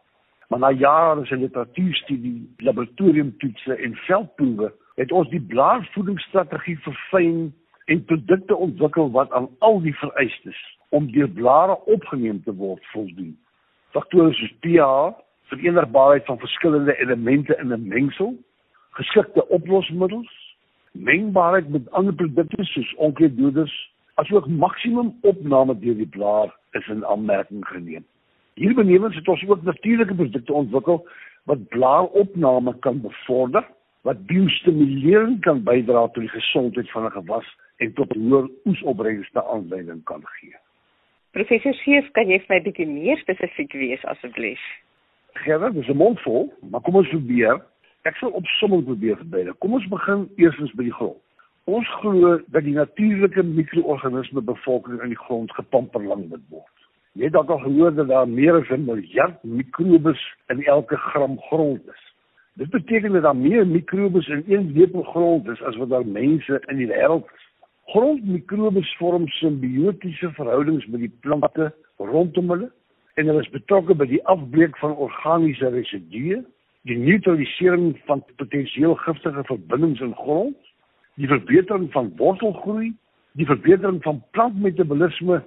Maar 0.48 0.58
na 0.58 0.70
jare 0.70 1.26
se 1.26 1.36
literatuurstudie, 1.36 2.54
laboratoriumtoetse 2.56 3.74
en 3.74 3.94
veldproewe 3.94 4.72
het 4.94 5.12
ons 5.12 5.28
die 5.30 5.40
blaarvoedingsstrategie 5.40 6.78
verfyn 6.82 7.52
en 7.84 8.04
produkte 8.04 8.56
ontwikkel 8.56 9.10
wat 9.10 9.32
aan 9.32 9.48
al 9.58 9.80
die 9.80 9.94
vereistes 9.94 10.58
om 10.88 11.06
deur 11.12 11.30
blare 11.30 11.78
opgeneem 11.84 12.42
te 12.42 12.54
word 12.54 12.84
voldoen. 12.92 13.36
Faktore 13.94 14.34
soos 14.34 14.52
pH, 14.60 14.90
verenigbaarheid 15.50 16.26
van 16.26 16.38
verskillende 16.38 16.98
elemente 16.98 17.56
in 17.62 17.72
'n 17.72 17.88
mengsel, 17.88 18.34
geskikte 18.90 19.48
oplosmiddels, 19.48 20.56
mengbaarheid 20.92 21.68
met 21.68 21.90
ander 21.90 22.14
produkte 22.14 22.64
soos 22.64 22.94
onkruiddoders, 22.94 23.89
asook 24.20 24.46
maksimum 24.48 25.14
opname 25.32 25.76
deur 25.80 25.96
die 25.96 26.12
blaar 26.16 26.52
is 26.78 26.88
in 26.92 27.04
aanmerking 27.04 27.66
geneem. 27.66 28.04
Hierbenewens 28.60 29.16
het 29.16 29.28
ons 29.28 29.44
ook 29.48 29.62
natuurlike 29.62 30.14
produkte 30.14 30.52
ontwikkel 30.52 31.06
wat 31.48 31.68
blaaropname 31.68 32.74
kan 32.84 33.00
bevorder, 33.00 33.64
wat 34.02 34.26
biostimulerend 34.26 35.40
kan 35.44 35.62
bydra 35.64 36.06
tot 36.08 36.24
die 36.26 36.34
gesondheid 36.34 36.90
van 36.90 37.06
'n 37.06 37.16
gewas 37.16 37.48
en 37.76 37.92
tot 37.92 38.12
hoër 38.12 38.48
oesopbrengste 38.64 39.44
aanleiding 39.44 40.04
kan 40.04 40.22
gee. 40.24 40.56
Professor 41.30 41.74
Scheef, 41.74 42.10
kan 42.12 42.28
jy 42.28 42.38
vir 42.38 42.56
my 42.56 42.60
bietjie 42.62 42.86
meer 42.86 43.18
spesifiek 43.18 43.72
wees 43.72 44.04
asseblief? 44.04 44.60
Gerard, 45.32 45.74
dis 45.74 45.88
'n 45.88 45.96
mond 45.96 46.20
vol, 46.20 46.52
maar 46.70 46.80
kom 46.80 46.94
ons 46.94 47.08
probeer. 47.08 47.60
Ek 48.02 48.16
sal 48.16 48.30
opsomming 48.30 48.84
probeer 48.84 49.16
verduidelik. 49.16 49.58
Kom 49.58 49.72
ons 49.72 49.88
begin 49.88 50.28
eersins 50.36 50.72
by 50.72 50.82
die 50.82 50.92
grond. 50.92 51.20
Ons 51.70 51.86
glo 52.00 52.38
dat 52.50 52.64
die 52.66 52.74
natuurlike 52.74 53.42
mikroorganisme 53.46 54.42
bevolking 54.42 55.02
in 55.04 55.12
die 55.12 55.18
grond 55.18 55.52
gepamperlang 55.54 56.24
moet 56.30 56.42
word. 56.50 56.86
Jy 57.14 57.28
het 57.28 57.34
dalk 57.36 57.50
al 57.54 57.60
gehoor 57.62 57.92
dat 57.94 58.08
daar 58.08 58.28
meer 58.28 58.56
as 58.58 58.70
'n 58.74 58.86
miljard 58.88 59.36
mikrobes 59.44 60.22
in 60.48 60.64
elke 60.64 60.96
gram 60.96 61.36
grond 61.48 61.82
is. 61.94 62.02
Dit 62.54 62.70
beteken 62.70 63.12
dat 63.12 63.22
daar 63.22 63.36
meer 63.36 63.66
mikrobes 63.66 64.28
in 64.28 64.42
een 64.48 64.72
lepel 64.72 65.02
grond 65.02 65.48
is 65.48 65.62
as 65.62 65.76
wat 65.76 65.88
daar 65.88 66.06
mense 66.06 66.62
in 66.66 66.76
die 66.76 66.88
wêreld 66.88 67.24
is. 67.34 67.44
Grondmikrobes 67.86 68.96
vorm 68.96 69.28
simbiotiese 69.28 70.30
verhoudings 70.32 70.86
met 70.86 71.00
die 71.00 71.14
plante 71.20 71.74
rondom 71.96 72.50
hulle 72.50 72.72
en 73.14 73.26
hulle 73.26 73.40
is 73.40 73.50
betrokke 73.50 73.94
by 73.94 74.06
die 74.06 74.24
afbreek 74.26 74.78
van 74.78 74.96
organiese 74.96 75.68
residue, 75.68 76.42
die 76.82 76.98
neutralisering 76.98 78.00
van 78.04 78.24
potensieel 78.36 78.94
giftige 78.94 79.44
verbindings 79.44 80.00
in 80.00 80.14
grond, 80.14 80.56
die 81.20 81.28
verbetering 81.28 81.88
van 81.92 82.12
wortelgroei, 82.16 82.90
die 83.38 83.46
verbetering 83.46 84.00
van 84.02 84.22
plantmetabolisme 84.36 85.42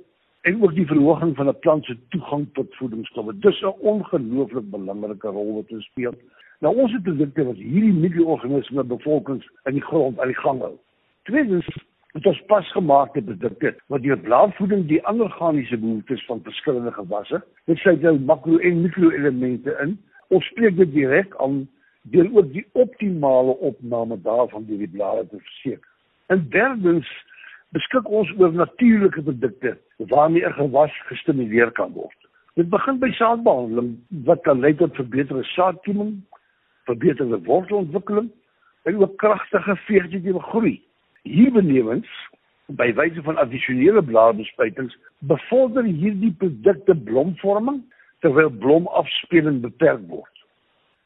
en 0.48 0.62
ook 0.62 0.76
die 0.76 0.88
verhoging 0.88 1.36
van 1.36 1.50
'n 1.50 1.60
plant 1.60 1.86
se 1.86 1.98
toegang 2.10 2.48
tot 2.54 2.76
voedingsstowwe. 2.76 3.40
Dis 3.40 3.62
'n 3.62 3.76
ongelooflik 3.80 4.70
belangrike 4.70 5.28
rol 5.28 5.54
wat 5.56 5.68
dit 5.68 5.82
speel. 5.82 6.14
Nou 6.60 6.76
ons 6.76 6.92
het 6.92 7.04
produkte 7.04 7.46
wat 7.46 7.56
hierdie 7.56 7.94
mikroorganisme 7.94 8.84
bevolkings 8.84 9.50
in 9.64 9.74
die 9.74 9.88
grond 9.90 10.20
aan 10.20 10.28
die 10.28 10.42
gang 10.42 10.60
hou. 10.60 10.76
Tweedens 11.24 11.68
Dit 12.14 12.26
is 12.26 12.42
pasgemaakte 12.46 13.22
produkte 13.26 13.72
wat 13.90 14.04
deur 14.04 14.20
blaarvoeding 14.22 14.84
die 14.86 15.00
ander 15.10 15.26
organiese 15.26 15.78
behoeftes 15.82 16.26
van 16.26 16.44
verskillende 16.46 16.92
gewasse, 16.94 17.40
dit 17.66 17.78
sluit 17.82 18.04
nou 18.06 18.20
makro 18.20 18.58
en 18.58 18.82
mikroelemente 18.82 19.74
in. 19.82 19.96
Ons 20.30 20.46
spreek 20.52 20.78
dit 20.78 20.92
direk 20.94 21.34
aan 21.42 21.64
deur 22.12 22.30
ook 22.36 22.52
die 22.52 22.66
optimale 22.72 23.58
opname 23.58 24.22
daarvan 24.22 24.66
deur 24.66 24.78
die 24.78 24.92
blare 24.92 25.28
te 25.28 25.40
verseker. 25.40 25.88
En 26.28 26.46
derdens 26.50 27.08
beskik 27.70 28.10
ons 28.10 28.34
oor 28.38 28.54
natuurlike 28.54 29.22
produkte 29.22 29.78
waarmee 29.98 30.46
'n 30.46 30.54
gewas 30.54 30.94
gestimuleer 31.08 31.72
kan 31.72 31.92
word. 31.92 32.20
Dit 32.54 32.70
begin 32.70 33.00
by 33.00 33.12
saadbehandeling 33.12 33.98
wat 34.10 34.42
kan 34.42 34.60
lei 34.60 34.76
tot 34.76 34.96
verbeterde 34.96 35.44
saadkieming, 35.44 36.22
verbeterde 36.86 37.42
wortelontwikkeling 37.44 38.32
en 38.84 38.98
ook 38.98 39.18
kragtige 39.18 39.76
vegetatiewe 39.76 40.40
groei. 40.40 40.82
Hierbenewens 41.22 42.10
by 42.68 42.94
wyse 42.94 43.22
van 43.22 43.38
addisionele 43.38 44.04
blaarbespuitings 44.04 44.98
bevorder 45.20 45.84
hierdie 45.84 46.34
produkte 46.38 46.96
blomvorming 46.96 47.82
terwyl 48.20 48.50
blomafspeling 48.50 49.62
beperk 49.62 50.08
word. 50.08 50.43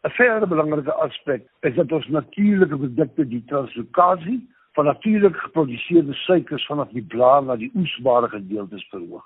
'n 0.07 0.11
Verdere 0.15 0.47
belangrike 0.47 0.93
aspek 0.93 1.41
is 1.67 1.73
dat 1.75 1.91
ons 1.91 2.07
natuurlike 2.07 2.77
produkte 2.77 3.23
die 3.27 3.43
translokasie 3.45 4.37
van 4.77 4.85
natuurlik 4.85 5.35
geproduseerde 5.35 6.13
suikers 6.13 6.65
vanaf 6.65 6.93
die 6.95 7.03
blaar 7.13 7.43
na 7.43 7.57
die 7.59 7.71
oesbare 7.75 8.29
gedeeltes 8.29 8.85
verhoog. 8.93 9.25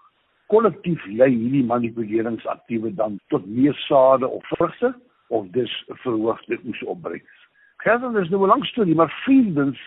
Kollektief 0.50 1.06
lei 1.06 1.30
hierdie 1.36 1.64
manipuleringsaktiewe 1.70 2.94
dan 2.98 3.20
tot 3.28 3.46
meer 3.46 3.78
sade 3.86 4.28
of 4.28 4.48
vrugte 4.56 4.94
of 5.28 5.48
dus 5.54 5.78
verhoogde 5.88 6.60
oesopbrengs. 6.66 7.48
Gerdan 7.86 8.18
is 8.18 8.30
nou 8.30 8.44
'n 8.44 8.54
lang 8.56 8.66
storie, 8.66 8.96
maar 8.96 9.22
vriendens 9.24 9.80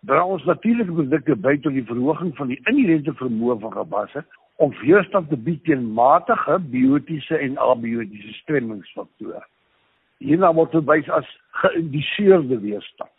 dra 0.00 0.24
ons 0.24 0.44
natuurlike 0.44 0.92
produkte 0.92 1.36
by 1.36 1.58
tot 1.60 1.72
die 1.72 1.88
verhoging 1.92 2.36
van 2.36 2.48
die 2.48 2.60
inherente 2.64 3.12
vermoë 3.12 3.60
van 3.60 3.72
gewasse 3.72 4.24
om 4.56 4.72
weerstand 4.80 5.28
te 5.28 5.36
bied 5.36 5.64
teen 5.64 5.92
matige 5.92 6.58
biotiese 6.58 7.36
en 7.36 7.58
abiotiese 7.58 8.32
stremmingsfaktore. 8.32 9.44
Hierna 10.22 10.52
word 10.54 10.70
verwys 10.76 11.08
as 11.10 11.26
geïnduseerde 11.62 12.60
weerstand. 12.62 13.10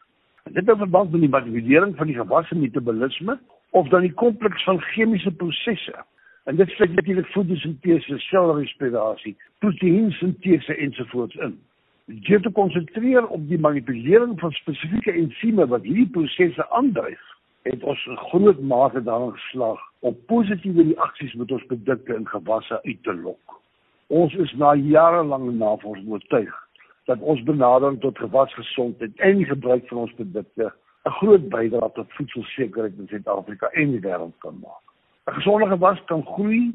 En 0.44 0.54
dit 0.54 0.68
het 0.68 0.78
verband 0.78 1.12
met 1.12 1.22
die 1.22 1.30
manipulering 1.30 1.96
van 1.96 2.08
die 2.08 2.16
gewasse 2.16 2.56
metabolisme 2.56 3.40
of 3.70 3.88
dan 3.92 4.02
die 4.02 4.14
kompleks 4.14 4.64
van 4.64 4.80
chemiese 4.94 5.32
prosesse. 5.32 6.06
En 6.44 6.56
dit 6.56 6.70
sluit 6.70 6.96
natuurlik 6.96 7.28
fotosintese, 7.36 8.20
selrespirasie, 8.20 9.36
proteïensintese 9.60 10.76
ensovoorts 10.76 11.36
in. 11.36 11.60
Deur 12.06 12.42
te 12.42 12.52
konsentreer 12.52 13.28
op 13.28 13.48
die 13.48 13.60
manipulering 13.60 14.40
van 14.40 14.52
spesifieke 14.52 15.12
ensieme 15.12 15.68
wat 15.68 15.88
hierdie 15.88 16.10
prosesse 16.12 16.70
aandryf, 16.70 17.22
het 17.64 17.84
ons 17.84 18.08
groot 18.28 18.60
mate 18.60 19.04
daarin 19.04 19.32
geslaag 19.32 19.80
om 20.00 20.20
positiewe 20.28 20.84
reaksies 20.92 21.34
met 21.40 21.52
ons 21.52 21.64
produkte 21.72 22.16
in 22.16 22.28
gewasse 22.28 22.84
uit 22.84 23.04
te 23.04 23.16
lok. 23.16 23.62
Ons 24.08 24.36
is 24.36 24.52
na 24.60 24.76
jarelange 24.76 25.52
navorsing 25.52 26.12
oortuig 26.12 26.63
dat 27.06 27.20
ons 27.20 27.44
benadering 27.44 28.00
tot 28.02 28.18
gewasgesondheid 28.18 29.20
en 29.20 29.38
die 29.38 29.46
gebruik 29.46 29.88
van 29.88 29.98
ons 29.98 30.14
produkte 30.14 30.74
'n 31.06 31.16
groot 31.20 31.50
bydrae 31.50 31.92
tot 31.94 32.14
voedselsekerheid 32.18 32.98
in 32.98 33.08
Suid-Afrika 33.08 33.68
en 33.68 33.92
die 33.92 34.00
wêreld 34.00 34.38
kan 34.38 34.60
maak. 34.62 34.86
'n 35.28 35.34
Gesonde 35.34 35.68
gewas 35.68 36.04
kan 36.06 36.26
groei 36.26 36.74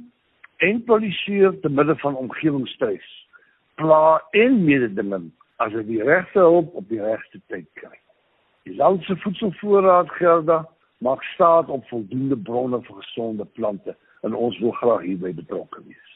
en 0.57 0.85
produseer 0.85 1.61
te 1.61 1.69
midde 1.69 1.97
van 1.97 2.17
omgewingsstres, 2.17 3.29
pla 3.75 4.23
en 4.31 4.65
mededinging 4.65 5.31
as 5.57 5.73
dit 5.73 5.87
die 5.87 6.03
regte 6.03 6.39
hulp 6.39 6.75
op 6.75 6.89
die 6.89 7.03
regte 7.03 7.41
tyd 7.47 7.67
kry. 7.73 7.99
Die 8.63 8.77
landse 8.77 9.17
voedselvoorraad 9.17 10.11
gelda 10.11 10.69
maak 10.99 11.23
staat 11.23 11.69
op 11.69 11.89
voldoende 11.89 12.37
bronne 12.37 12.83
vir 12.83 13.01
gesonde 13.03 13.45
plante 13.45 13.97
en 14.21 14.35
ons 14.35 14.59
wil 14.59 14.75
graag 14.81 15.03
hierby 15.07 15.33
betrokke 15.35 15.83
wees. 15.87 16.08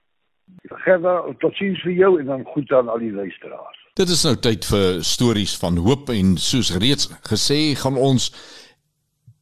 Gerda, 0.85 1.15
tot 1.41 1.55
sins 1.57 1.81
vir 1.87 1.95
jou 1.97 2.11
en 2.21 2.27
dan 2.29 2.43
goed 2.53 2.73
aan 2.77 2.91
al 2.93 3.01
die 3.01 3.15
luisteraars. 3.15 3.79
Dit 3.97 4.11
is 4.13 4.25
nou 4.29 4.35
tyd 4.45 4.67
vir 4.69 4.99
stories 5.09 5.55
van 5.63 5.79
hoop 5.81 6.13
en 6.13 6.35
soos 6.37 6.75
reeds 6.77 7.09
gesê, 7.31 7.73
gaan 7.81 7.97
ons 7.97 8.29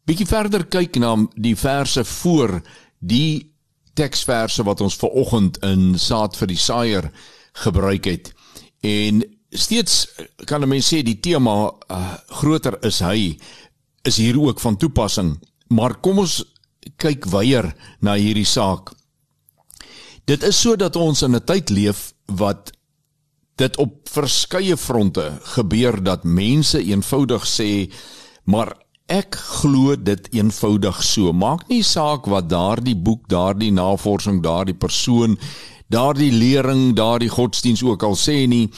bietjie 0.07 0.29
verder 0.31 0.63
kyk 0.71 1.01
na 1.03 1.17
die 1.35 1.57
verse 1.59 2.05
voor 2.07 2.61
die 3.03 3.51
teksverse 3.99 4.63
wat 4.69 4.83
ons 4.85 4.99
ver 5.01 5.11
oggend 5.25 5.59
in 5.67 5.97
Saad 5.99 6.39
vir 6.39 6.53
die 6.53 6.61
Saaier 6.61 7.09
gebruik 7.65 8.07
het. 8.07 8.31
En 8.87 9.25
steeds 9.51 10.07
kan 10.47 10.63
'n 10.63 10.69
mens 10.69 10.87
sê 10.87 11.03
die 11.03 11.19
tema 11.19 11.75
uh, 11.91 12.15
groter 12.31 12.79
is 12.87 13.01
hy 13.01 13.35
is 14.07 14.17
hier 14.23 14.39
ook 14.39 14.61
van 14.61 14.77
toepassing 14.77 15.35
Maar 15.68 15.96
kom 16.00 16.18
ons 16.18 16.42
kyk 17.00 17.27
weier 17.33 17.72
na 18.00 18.14
hierdie 18.20 18.48
saak. 18.48 18.92
Dit 20.24 20.44
is 20.44 20.61
sodat 20.61 20.96
ons 20.96 21.22
in 21.22 21.35
'n 21.37 21.44
tyd 21.44 21.70
leef 21.70 22.14
wat 22.27 22.72
dit 23.57 23.77
op 23.77 24.09
verskeie 24.09 24.77
fronte 24.77 25.38
gebeur 25.55 26.03
dat 26.03 26.24
mense 26.24 26.81
eenvoudig 26.83 27.44
sê 27.46 27.92
maar 28.44 28.74
ek 29.07 29.37
glo 29.37 29.96
dit 29.96 30.29
eenvoudig 30.33 31.03
so. 31.05 31.33
Maak 31.33 31.68
nie 31.68 31.83
saak 31.83 32.27
wat 32.27 32.48
daardie 32.48 32.96
boek, 32.96 33.29
daardie 33.29 33.72
navorsing, 33.72 34.42
daardie 34.42 34.74
persoon, 34.74 35.38
daardie 35.92 36.33
lering, 36.33 36.94
daardie 36.96 37.29
godsdiens 37.29 37.83
ook 37.83 38.03
al 38.03 38.16
sê 38.16 38.46
nie. 38.48 38.70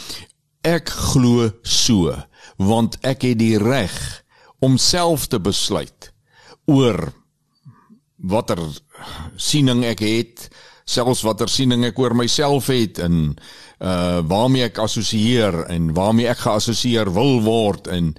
Ek 0.63 0.89
glo 0.89 1.51
so 1.63 2.15
want 2.57 2.97
ek 3.05 3.23
het 3.23 3.39
die 3.39 3.59
reg 3.59 4.25
om 4.65 4.79
self 4.79 5.27
te 5.29 5.39
besluit 5.39 6.16
oor 6.67 7.13
watter 8.17 8.61
siening 9.37 9.85
ek 9.85 10.01
het, 10.01 10.49
selfs 10.87 11.23
watter 11.27 11.51
siening 11.51 11.85
ek 11.89 11.99
oor 11.99 12.15
myself 12.15 12.71
het 12.73 12.99
en 13.03 13.37
uh 13.77 14.23
waarmee 14.25 14.65
ek 14.71 14.79
assosieer 14.81 15.67
en 15.69 15.91
waarmee 15.95 16.29
ek 16.31 16.39
geassosieer 16.47 17.11
wil 17.13 17.43
word 17.45 17.91
en 17.93 18.15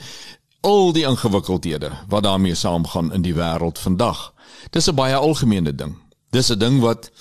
al 0.68 0.92
die 0.94 1.06
ingewikkeldhede 1.08 1.90
wat 2.12 2.24
daarmee 2.28 2.56
saamgaan 2.56 3.14
in 3.14 3.24
die 3.26 3.34
wêreld 3.34 3.80
vandag. 3.80 4.34
Dis 4.72 4.88
'n 4.90 4.96
baie 4.96 5.16
algemene 5.16 5.76
ding. 5.76 5.96
Dis 6.30 6.52
'n 6.52 6.60
ding 6.60 6.80
wat 6.80 7.12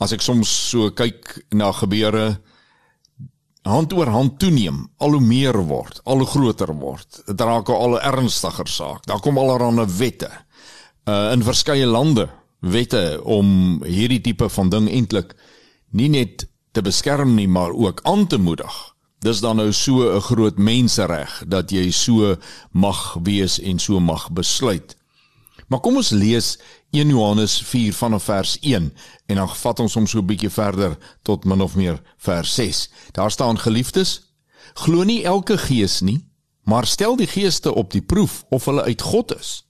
as 0.00 0.12
ek 0.12 0.20
soms 0.20 0.48
so 0.70 0.90
kyk 0.90 1.44
na 1.50 1.72
gebeure 1.72 2.40
hand 3.62 3.92
oor 3.92 4.10
hand 4.10 4.38
toeneem, 4.38 4.88
al 4.98 5.10
hoe 5.16 5.20
meer 5.20 5.56
word, 5.66 6.00
al 6.04 6.22
hoe 6.22 6.26
groter 6.26 6.72
word. 6.74 7.22
Dit 7.26 7.40
raak 7.40 7.68
al 7.68 7.96
'n 7.96 8.02
ernstiger 8.02 8.68
saak. 8.68 9.06
Daar 9.06 9.20
kom 9.20 9.38
allerlei 9.38 9.86
wette 9.86 10.30
uh 11.04 11.32
in 11.32 11.42
verskeie 11.42 11.86
lande 11.86 12.28
wette 12.60 13.20
om 13.24 13.82
hierdie 13.84 14.20
tipe 14.20 14.48
van 14.48 14.68
ding 14.68 14.88
eintlik 14.88 15.34
nie 15.90 16.08
net 16.08 16.46
te 16.72 16.82
beskerm 16.82 17.34
nie, 17.34 17.48
maar 17.48 17.72
ook 17.74 18.00
aan 18.02 18.26
te 18.26 18.38
moedig. 18.38 18.94
Dis 19.22 19.40
dan 19.40 19.56
nou 19.56 19.72
so 19.72 20.16
'n 20.16 20.20
groot 20.20 20.58
mensereg 20.58 21.42
dat 21.46 21.70
jy 21.70 21.90
so 21.90 22.36
mag 22.70 23.16
wees 23.22 23.60
en 23.60 23.78
so 23.78 24.00
mag 24.00 24.30
besluit. 24.30 24.96
Maar 25.68 25.80
kom 25.80 25.96
ons 25.96 26.10
lees 26.10 26.58
1 26.92 27.08
Johannes 27.08 27.62
4 27.64 27.92
vanaf 27.92 28.24
vers 28.24 28.58
1 28.60 28.92
en 29.26 29.36
dan 29.36 29.48
vat 29.48 29.78
ons 29.80 29.94
hom 29.94 30.06
so 30.06 30.18
'n 30.20 30.26
bietjie 30.26 30.50
verder 30.50 30.98
tot 31.22 31.44
min 31.44 31.60
of 31.60 31.74
meer 31.74 32.02
vers 32.16 32.54
6. 32.54 32.88
Daar 33.12 33.30
staan 33.30 33.58
geliefdes, 33.58 34.20
glo 34.74 35.02
nie 35.02 35.24
elke 35.24 35.58
gees 35.58 36.00
nie, 36.00 36.28
maar 36.64 36.86
stel 36.86 37.16
die 37.16 37.26
geeste 37.26 37.74
op 37.74 37.90
die 37.90 38.02
proef 38.02 38.44
of 38.50 38.64
hulle 38.64 38.82
uit 38.82 39.02
God 39.02 39.38
is. 39.38 39.64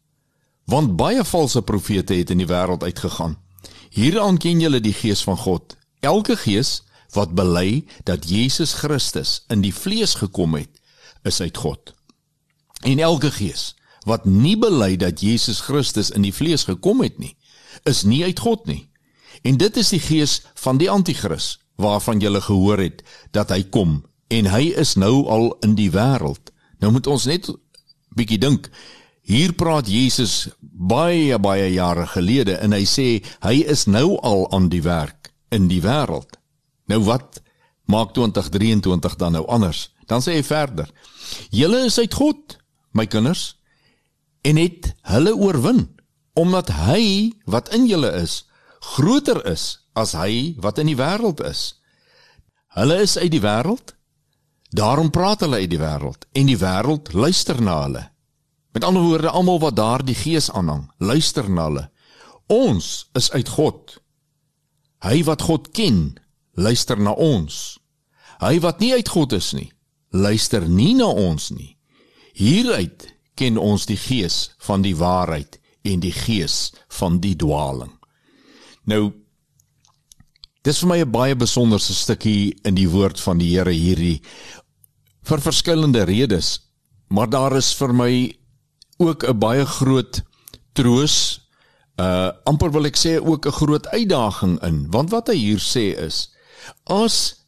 Want 0.64 0.96
baie 0.96 1.24
valse 1.24 1.62
profete 1.62 2.14
het 2.14 2.30
in 2.30 2.38
die 2.38 2.46
wêreld 2.46 2.82
uitgegaan. 2.82 3.38
Hieraan 3.90 4.38
ken 4.38 4.60
julle 4.60 4.80
die 4.80 4.92
gees 4.92 5.22
van 5.22 5.36
God. 5.36 5.76
Elke 6.00 6.36
gees 6.36 6.82
wat 7.10 7.34
bely 7.34 7.84
dat 8.04 8.28
Jesus 8.28 8.72
Christus 8.72 9.44
in 9.48 9.60
die 9.60 9.74
vlees 9.74 10.14
gekom 10.14 10.54
het, 10.54 10.80
is 11.22 11.40
uit 11.40 11.56
God. 11.56 11.94
En 12.80 12.98
elke 12.98 13.30
gees 13.30 13.74
wat 14.04 14.24
nie 14.24 14.56
bely 14.58 14.96
dat 14.96 15.20
Jesus 15.22 15.60
Christus 15.60 16.10
in 16.10 16.26
die 16.26 16.34
vlees 16.34 16.66
gekom 16.68 17.02
het 17.02 17.18
nie, 17.18 17.36
is 17.88 18.02
nie 18.02 18.22
uit 18.24 18.40
God 18.42 18.66
nie. 18.66 18.88
En 19.42 19.58
dit 19.58 19.76
is 19.76 19.90
die 19.94 20.00
gees 20.02 20.40
van 20.54 20.78
die 20.78 20.90
anti-kris 20.90 21.58
waarvan 21.80 22.20
jy 22.20 22.40
gehoor 22.40 22.78
het 22.78 23.02
dat 23.30 23.50
hy 23.50 23.62
kom 23.62 24.02
en 24.32 24.48
hy 24.48 24.72
is 24.78 24.94
nou 24.96 25.26
al 25.28 25.52
in 25.66 25.74
die 25.76 25.90
wêreld. 25.90 26.52
Nou 26.80 26.92
moet 26.92 27.06
ons 27.06 27.26
net 27.26 27.50
bietjie 28.16 28.38
dink. 28.38 28.68
Hier 29.22 29.52
praat 29.52 29.88
Jesus 29.88 30.50
baie 30.60 31.38
baie 31.38 31.68
jare 31.72 32.06
gelede 32.10 32.58
en 32.62 32.74
hy 32.74 32.84
sê 32.88 33.06
hy 33.44 33.62
is 33.70 33.86
nou 33.86 34.18
al 34.22 34.48
aan 34.52 34.68
die 34.72 34.82
werk 34.82 35.32
in 35.50 35.68
die 35.70 35.82
wêreld. 35.84 36.38
Nou 36.90 37.02
wat 37.06 37.42
maak 37.90 38.14
2023 38.14 39.16
dan 39.20 39.36
nou 39.36 39.44
anders? 39.46 39.90
Dan 40.06 40.22
sê 40.22 40.36
hy 40.38 40.44
verder: 40.46 40.90
Julle 41.50 41.84
is 41.86 41.98
uit 41.98 42.14
God, 42.14 42.58
my 42.92 43.06
kinders 43.06 43.52
en 44.42 44.58
het 44.58 44.92
hulle 45.12 45.34
oorwin 45.36 45.86
omdat 46.32 46.70
hy 46.86 47.32
wat 47.44 47.68
in 47.76 47.86
julle 47.86 48.10
is 48.22 48.42
groter 48.94 49.42
is 49.46 49.88
as 49.92 50.14
hy 50.16 50.54
wat 50.64 50.78
in 50.80 50.88
die 50.90 50.98
wêreld 50.98 51.42
is. 51.44 51.82
Hulle 52.72 53.02
is 53.04 53.18
uit 53.18 53.30
die 53.34 53.42
wêreld. 53.44 53.92
Daarom 54.72 55.10
praat 55.12 55.44
hulle 55.44 55.60
uit 55.60 55.70
die 55.70 55.80
wêreld 55.80 56.24
en 56.32 56.48
die 56.48 56.58
wêreld 56.58 57.12
luister 57.12 57.60
na 57.60 57.82
hulle. 57.82 58.04
Met 58.72 58.84
ander 58.88 59.04
woorde, 59.04 59.28
almal 59.28 59.60
wat 59.60 59.76
daardie 59.76 60.16
gees 60.16 60.48
aanhang, 60.50 60.86
luister 60.96 61.50
na 61.50 61.68
hulle. 61.68 61.84
Ons 62.48 63.10
is 63.12 63.28
uit 63.36 63.48
God. 63.48 63.98
Hy 65.04 65.20
wat 65.28 65.44
God 65.44 65.68
ken, 65.76 66.16
luister 66.56 66.96
na 66.96 67.12
ons. 67.12 67.76
Hy 68.40 68.56
wat 68.64 68.80
nie 68.80 68.94
uit 68.96 69.08
God 69.12 69.36
is 69.36 69.52
nie, 69.52 69.68
luister 70.08 70.64
nie 70.68 70.94
na 70.96 71.06
ons 71.06 71.50
nie. 71.52 71.76
Hieruit 72.32 73.11
ken 73.34 73.58
ons 73.58 73.86
die 73.86 73.96
gees 73.96 74.52
van 74.58 74.82
die 74.82 74.96
waarheid 74.96 75.58
en 75.82 76.00
die 76.00 76.12
gees 76.12 76.72
van 76.98 77.18
die 77.20 77.34
dwaaling. 77.36 77.92
Nou 78.84 79.12
dis 80.62 80.78
vir 80.78 80.88
my 80.88 80.98
'n 81.02 81.10
baie 81.10 81.36
besonderse 81.36 81.94
stukkie 81.94 82.54
in 82.64 82.74
die 82.74 82.88
woord 82.88 83.20
van 83.20 83.38
die 83.38 83.50
Here 83.56 83.72
hierdie 83.72 84.22
vir 85.22 85.40
verskillende 85.40 86.04
redes, 86.04 86.60
maar 87.08 87.30
daar 87.30 87.56
is 87.56 87.72
vir 87.74 87.92
my 87.92 88.38
ook 88.98 89.24
'n 89.24 89.38
baie 89.38 89.66
groot 89.66 90.22
troos 90.72 91.40
uh 92.00 92.30
amper 92.48 92.70
wil 92.72 92.86
ek 92.88 92.96
sê 92.96 93.18
ook 93.20 93.46
'n 93.46 93.58
groot 93.60 93.86
uitdaging 93.86 94.62
in 94.62 94.90
want 94.90 95.10
wat 95.10 95.28
hy 95.28 95.36
hier 95.36 95.60
sê 95.60 95.92
is 95.98 96.32
as 96.84 97.44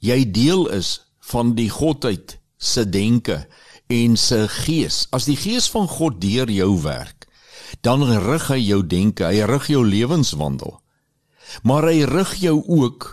jy 0.00 0.30
deel 0.30 0.68
is 0.68 1.00
van 1.32 1.54
die 1.54 1.70
godheid 1.70 2.38
se 2.58 2.84
denke 2.88 3.46
en 3.92 4.16
se 4.16 4.44
gees 4.48 5.06
as 5.12 5.28
die 5.28 5.38
gees 5.38 5.68
van 5.72 5.88
God 5.88 6.20
deur 6.22 6.50
jou 6.50 6.70
werk 6.84 7.28
dan 7.86 8.04
rig 8.04 8.48
hy 8.52 8.60
jou 8.60 8.82
denke 8.86 9.26
hy 9.28 9.44
rig 9.48 9.68
jou 9.72 9.82
lewenswandel 9.86 10.78
maar 11.62 11.88
hy 11.90 12.04
rig 12.08 12.34
jou 12.40 12.58
ook 12.66 13.10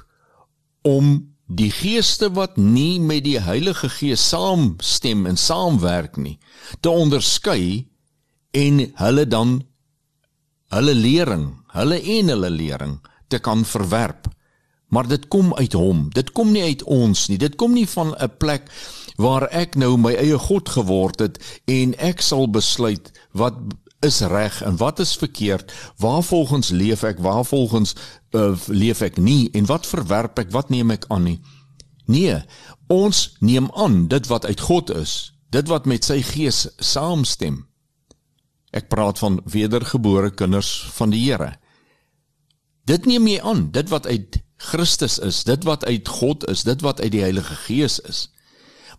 om 0.88 1.30
die 1.50 1.72
geeste 1.74 2.30
wat 2.38 2.58
nie 2.62 3.00
met 3.02 3.24
die 3.26 3.40
Heilige 3.42 3.90
Gees 3.90 4.22
saamstem 4.30 5.26
en 5.26 5.38
saamwerk 5.38 6.18
nie 6.22 6.38
te 6.80 6.92
onderskei 6.94 7.90
en 8.54 8.84
hulle 9.02 9.26
dan 9.26 9.60
hulle 10.70 10.94
lering, 10.94 11.48
hulle 11.74 11.98
en 12.18 12.30
hulle 12.34 12.50
lering 12.54 13.00
te 13.30 13.40
kan 13.42 13.66
verwerp. 13.66 14.30
Maar 14.90 15.08
dit 15.10 15.28
kom 15.30 15.54
uit 15.58 15.74
hom. 15.74 16.08
Dit 16.14 16.32
kom 16.34 16.52
nie 16.54 16.64
uit 16.66 16.84
ons 16.84 17.28
nie. 17.30 17.38
Dit 17.38 17.58
kom 17.62 17.74
nie 17.74 17.88
van 17.90 18.14
'n 18.18 18.32
plek 18.38 18.70
waar 19.20 19.50
ek 19.52 19.76
nou 19.76 19.98
my 20.00 20.14
eie 20.16 20.38
God 20.40 20.72
geword 20.72 21.20
het 21.20 21.38
en 21.68 21.94
ek 22.00 22.24
sal 22.24 22.48
besluit 22.48 23.12
wat 23.36 23.58
is 24.06 24.22
reg 24.32 24.62
en 24.64 24.78
wat 24.80 25.00
is 25.04 25.18
verkeerd? 25.20 25.74
Waar 26.00 26.24
volgens 26.24 26.70
leef 26.70 27.04
ek? 27.04 27.20
Waar 27.20 27.44
volgens 27.46 27.96
uh, 28.32 28.56
leef 28.68 29.02
ek 29.04 29.18
nie 29.20 29.50
en 29.52 29.68
wat 29.68 29.88
verwerp 29.88 30.40
ek? 30.40 30.54
Wat 30.56 30.72
neem 30.72 30.96
ek 30.96 31.10
aan 31.12 31.28
nie? 31.28 31.40
Nee, 32.08 32.40
ons 32.88 33.36
neem 33.40 33.68
aan 33.76 34.08
dit 34.08 34.28
wat 34.32 34.46
uit 34.46 34.60
God 34.60 34.90
is, 34.96 35.34
dit 35.52 35.68
wat 35.68 35.86
met 35.86 36.08
sy 36.08 36.22
gees 36.24 36.68
saamstem. 36.80 37.66
Ek 38.72 38.88
praat 38.90 39.20
van 39.20 39.42
wedergebore 39.46 40.32
kinders 40.32 40.72
van 40.96 41.12
die 41.12 41.26
Here. 41.28 41.58
Dit 42.90 43.06
neem 43.06 43.28
jy 43.28 43.42
aan, 43.44 43.68
dit 43.76 43.90
wat 43.92 44.08
uit 44.08 44.40
Christus 44.60 45.20
is, 45.20 45.44
dit 45.44 45.64
wat 45.68 45.86
uit 45.86 46.08
God 46.08 46.48
is, 46.50 46.64
dit 46.64 46.82
wat 46.82 47.02
uit 47.02 47.12
die 47.12 47.22
Heilige 47.22 47.56
Gees 47.68 48.00
is. 48.00 48.30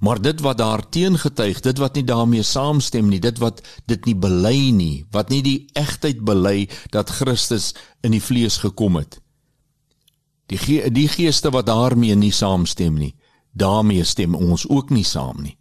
Maar 0.00 0.20
dit 0.20 0.40
wat 0.40 0.58
daar 0.58 0.88
teengetuig, 0.88 1.60
dit 1.60 1.78
wat 1.78 1.94
nie 1.94 2.04
daarmee 2.04 2.42
saamstem 2.42 3.08
nie, 3.08 3.20
dit 3.20 3.38
wat 3.38 3.60
dit 3.84 4.04
nie 4.08 4.16
bely 4.16 4.70
nie, 4.72 5.04
wat 5.12 5.28
nie 5.28 5.42
die 5.44 5.68
egtheid 5.76 6.22
bely 6.24 6.68
dat 6.90 7.12
Christus 7.20 7.74
in 8.00 8.16
die 8.16 8.22
vlees 8.22 8.56
gekom 8.64 8.96
het. 8.96 9.18
Die 10.48 10.58
ge 10.58 10.88
die 10.90 11.08
geeste 11.08 11.52
wat 11.52 11.68
daarmee 11.68 12.16
nie 12.16 12.32
saamstem 12.32 12.96
nie, 12.96 13.12
daarmee 13.52 14.04
stem 14.04 14.34
ons 14.34 14.64
ook 14.68 14.90
nie 14.90 15.04
saam 15.04 15.42
nie. 15.44 15.58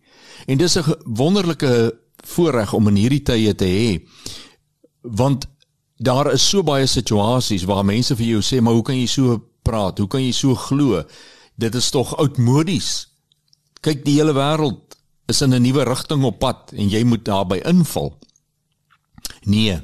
En 0.47 0.57
dis 0.57 0.77
'n 0.77 0.95
wonderlike 1.03 1.99
voorreg 2.25 2.73
om 2.73 2.87
in 2.87 2.95
hierdie 2.95 3.21
tye 3.21 3.55
te 3.55 3.65
hê. 3.65 4.07
Want 5.01 5.45
daar 5.97 6.31
is 6.33 6.49
so 6.49 6.63
baie 6.63 6.85
situasies 6.85 7.63
waar 7.63 7.85
mense 7.85 8.15
vir 8.15 8.25
jou 8.25 8.41
sê, 8.41 8.61
"Maar 8.61 8.73
hoe 8.73 8.83
kan 8.83 8.95
jy 8.95 9.05
so 9.05 9.43
praat? 9.61 9.97
Hoe 9.97 10.07
kan 10.07 10.23
jy 10.23 10.31
so 10.31 10.55
glo? 10.55 11.03
Dit 11.57 11.75
is 11.75 11.89
tog 11.89 12.17
oudmodies." 12.17 13.08
Kyk 13.81 14.03
die 14.05 14.17
hele 14.19 14.33
wêreld 14.37 14.97
is 15.29 15.41
in 15.41 15.53
'n 15.53 15.61
nuwe 15.61 15.83
rigting 15.83 16.23
op 16.23 16.39
pad 16.39 16.71
en 16.75 16.89
jy 16.89 17.03
moet 17.03 17.25
daarbey 17.25 17.61
inval. 17.65 18.17
Nee. 19.43 19.81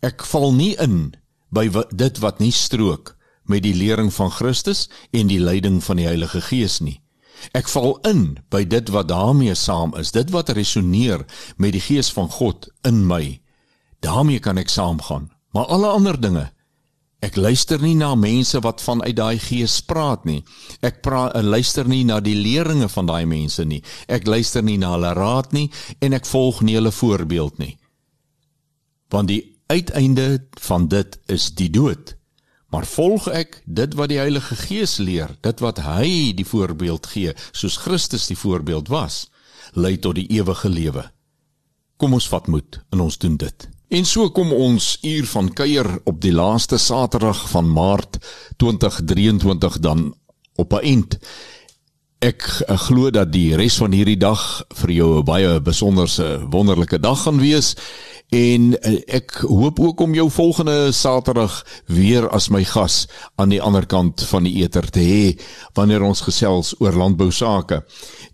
Ek 0.00 0.24
val 0.24 0.52
nie 0.52 0.74
in 0.76 1.14
by 1.50 1.68
dit 1.96 2.18
wat 2.18 2.38
nie 2.38 2.52
strook 2.52 3.16
met 3.44 3.62
die 3.62 3.74
lering 3.74 4.12
van 4.12 4.30
Christus 4.30 4.88
en 5.10 5.26
die 5.26 5.40
leiding 5.40 5.84
van 5.84 5.96
die 5.96 6.06
Heilige 6.06 6.40
Gees 6.40 6.80
nie. 6.80 7.00
Ek 7.52 7.68
val 7.68 7.98
in 8.02 8.38
by 8.50 8.64
dit 8.64 8.88
wat 8.88 9.08
daarmee 9.08 9.54
saam 9.54 9.94
is, 9.96 10.10
dit 10.10 10.30
wat 10.30 10.48
resoneer 10.48 11.24
met 11.56 11.72
die 11.72 11.80
Gees 11.80 12.12
van 12.12 12.30
God 12.30 12.68
in 12.82 13.06
my. 13.06 13.40
daarmee 14.00 14.38
kan 14.38 14.56
ek 14.56 14.68
saamgaan. 14.68 15.30
Maar 15.50 15.64
alle 15.64 15.86
ander 15.86 16.20
dinge 16.20 16.52
Ek 17.18 17.34
luister 17.36 17.80
nie 17.82 17.96
na 17.98 18.12
mense 18.14 18.60
wat 18.62 18.82
vanuit 18.82 19.16
daai 19.18 19.38
gees 19.42 19.80
praat 19.82 20.24
nie. 20.28 20.44
Ek 20.86 21.00
praat 21.02 21.34
en 21.38 21.48
luister 21.50 21.88
nie 21.88 22.04
na 22.06 22.20
die 22.22 22.36
leringe 22.38 22.86
van 22.92 23.08
daai 23.10 23.26
mense 23.26 23.64
nie. 23.66 23.80
Ek 24.06 24.26
luister 24.26 24.62
nie 24.62 24.78
na 24.78 24.92
hulle 24.94 25.10
raad 25.18 25.50
nie 25.52 25.66
en 26.00 26.14
ek 26.14 26.28
volg 26.30 26.62
nie 26.62 26.76
hulle 26.78 26.94
voorbeeld 26.94 27.58
nie. 27.58 27.74
Want 29.10 29.32
die 29.32 29.42
uiteinde 29.66 30.44
van 30.62 30.86
dit 30.88 31.18
is 31.26 31.50
die 31.58 31.70
dood. 31.74 32.14
Maar 32.70 32.86
volg 32.86 33.26
ek 33.32 33.62
dit 33.64 33.94
wat 33.96 34.12
die 34.12 34.20
Heilige 34.20 34.54
Gees 34.54 34.98
leer, 35.00 35.32
dit 35.42 35.60
wat 35.64 35.80
hy 35.82 36.34
die 36.36 36.46
voorbeeld 36.46 37.08
gee, 37.08 37.32
soos 37.52 37.80
Christus 37.80 38.28
die 38.28 38.36
voorbeeld 38.36 38.92
was, 38.92 39.30
lei 39.72 39.96
tot 39.96 40.20
die 40.20 40.28
ewige 40.36 40.68
lewe. 40.68 41.06
Kom 41.96 42.14
ons 42.14 42.28
vat 42.28 42.46
moed 42.46 42.78
en 42.92 43.00
ons 43.08 43.18
doen 43.18 43.40
dit. 43.40 43.68
En 43.88 44.04
so 44.04 44.28
kom 44.36 44.50
ons 44.52 44.98
uur 45.00 45.26
van 45.26 45.46
kuier 45.52 45.86
op 46.04 46.18
die 46.20 46.32
laaste 46.32 46.76
Saterdag 46.76 47.46
van 47.48 47.70
Maart 47.72 48.18
2023 48.60 49.78
dan 49.80 50.14
op 50.60 50.72
'n 50.72 50.84
eind. 50.84 51.18
Ek 52.18 52.42
glo 52.66 53.10
dat 53.10 53.32
die 53.32 53.56
res 53.56 53.76
van 53.76 53.92
hierdie 53.92 54.16
dag 54.16 54.64
vir 54.68 54.90
jou 54.90 55.18
'n 55.18 55.24
baie 55.24 55.60
besonderse 55.60 56.46
wonderlike 56.50 57.00
dag 57.00 57.22
gaan 57.22 57.38
wees 57.38 57.76
en 58.28 58.74
eh, 58.80 58.98
ek 59.06 59.38
hoop 59.48 59.80
ook 59.80 60.00
om 60.04 60.14
jou 60.14 60.26
volgende 60.30 60.92
Saterdag 60.92 61.62
weer 61.86 62.28
as 62.28 62.50
my 62.52 62.60
gas 62.64 63.06
aan 63.40 63.48
die 63.48 63.62
ander 63.62 63.86
kant 63.88 64.22
van 64.28 64.44
die 64.44 64.58
eter 64.62 64.84
te 64.92 65.00
hê 65.00 65.22
wanneer 65.78 66.04
ons 66.04 66.20
gesels 66.26 66.74
oor 66.82 66.92
landbou 66.92 67.30
sake. 67.32 67.80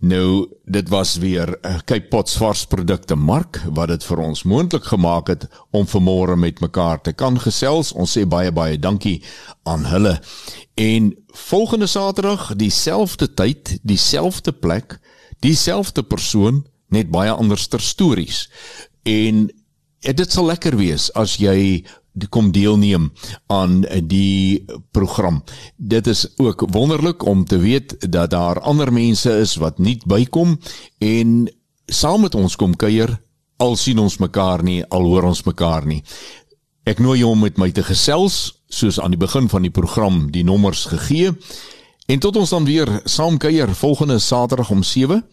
Nou 0.03 0.47
dit 0.65 0.89
was 0.91 1.15
weer 1.23 1.53
uh, 1.61 1.77
Cape 1.85 2.09
Pots 2.11 2.35
varsprodukte 2.41 3.15
mark 3.15 3.61
wat 3.71 3.93
dit 3.93 4.03
vir 4.03 4.23
ons 4.25 4.43
moontlik 4.43 4.83
gemaak 4.91 5.31
het 5.31 5.47
om 5.71 5.87
vanmôre 5.87 6.35
met 6.35 6.59
mekaar 6.59 6.99
te 7.01 7.13
kan 7.13 7.39
gesels. 7.39 7.93
Ons 7.95 8.17
sê 8.17 8.25
baie 8.27 8.51
baie 8.51 8.79
dankie 8.79 9.21
aan 9.63 9.87
hulle. 9.87 10.17
En 10.75 11.13
volgende 11.47 11.87
Saterdag 11.87 12.51
dieselfde 12.55 13.31
tyd, 13.33 13.77
dieselfde 13.83 14.51
plek, 14.51 14.99
dieselfde 15.39 16.03
persoon, 16.03 16.65
net 16.91 17.11
baie 17.11 17.31
anderster 17.31 17.79
stories. 17.79 18.49
En 19.03 19.47
dit 20.13 20.31
sal 20.31 20.45
lekker 20.45 20.77
wees 20.77 21.09
as 21.13 21.37
jy 21.41 21.85
die 22.15 22.29
kom 22.31 22.51
deelneem 22.55 23.09
aan 23.51 23.81
die 24.07 24.63
program. 24.95 25.41
Dit 25.75 26.07
is 26.07 26.27
ook 26.37 26.63
wonderlik 26.71 27.25
om 27.25 27.45
te 27.45 27.57
weet 27.59 27.97
dat 28.11 28.31
daar 28.31 28.59
ander 28.59 28.93
mense 28.93 29.31
is 29.39 29.55
wat 29.59 29.79
nie 29.79 29.97
bykom 30.05 30.59
en 30.99 31.49
saam 31.85 32.21
met 32.21 32.35
ons 32.35 32.55
kom 32.55 32.75
kuier 32.75 33.17
al 33.57 33.75
sien 33.79 33.99
ons 33.99 34.17
mekaar 34.19 34.63
nie, 34.63 34.83
al 34.91 35.07
hoor 35.07 35.29
ons 35.29 35.43
mekaar 35.47 35.85
nie. 35.87 36.01
Ek 36.85 36.99
nooi 36.99 37.19
jou 37.19 37.31
om 37.31 37.43
met 37.45 37.57
my 37.57 37.71
te 37.71 37.83
gesels 37.83 38.61
soos 38.69 38.99
aan 38.99 39.15
die 39.15 39.21
begin 39.21 39.47
van 39.49 39.63
die 39.63 39.73
program 39.73 40.27
die 40.31 40.43
nommers 40.43 40.85
gegee. 40.91 41.33
En 42.11 42.19
tot 42.21 42.35
ons 42.37 42.51
dan 42.51 42.67
weer 42.67 42.89
saam 43.09 43.39
kuier 43.41 43.71
volgende 43.75 44.19
Saterdag 44.19 44.69
om 44.69 44.83
7. 44.83 45.23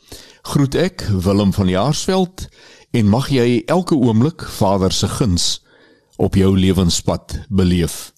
Groet 0.42 0.74
ek 0.74 1.04
Willem 1.10 1.52
van 1.52 1.68
Jaarsveld 1.68 2.46
en 2.92 3.08
mag 3.08 3.28
jy 3.32 3.62
elke 3.66 3.96
oomblik 3.96 4.44
Vader 4.58 4.92
se 4.92 5.08
guns 5.08 5.64
op 6.16 6.34
jou 6.34 6.58
lewenspad 6.58 7.40
beleef. 7.48 8.12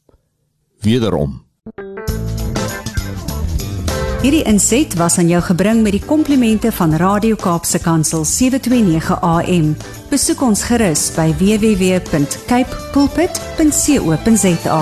Wederom. 0.80 1.42
Hierdie 4.24 4.42
inset 4.48 4.94
was 4.96 5.18
aan 5.20 5.28
jou 5.28 5.42
gebring 5.44 5.82
met 5.84 5.92
die 5.92 6.04
komplimente 6.04 6.72
van 6.72 6.96
Radio 6.96 7.36
Kaapse 7.36 7.78
Kansel 7.78 8.24
729 8.24 9.20
AM. 9.20 9.74
Besoek 10.08 10.40
ons 10.40 10.64
gerus 10.64 11.10
by 11.12 11.28
www.cape 11.36 12.88
pulpit.co.za. 12.96 14.80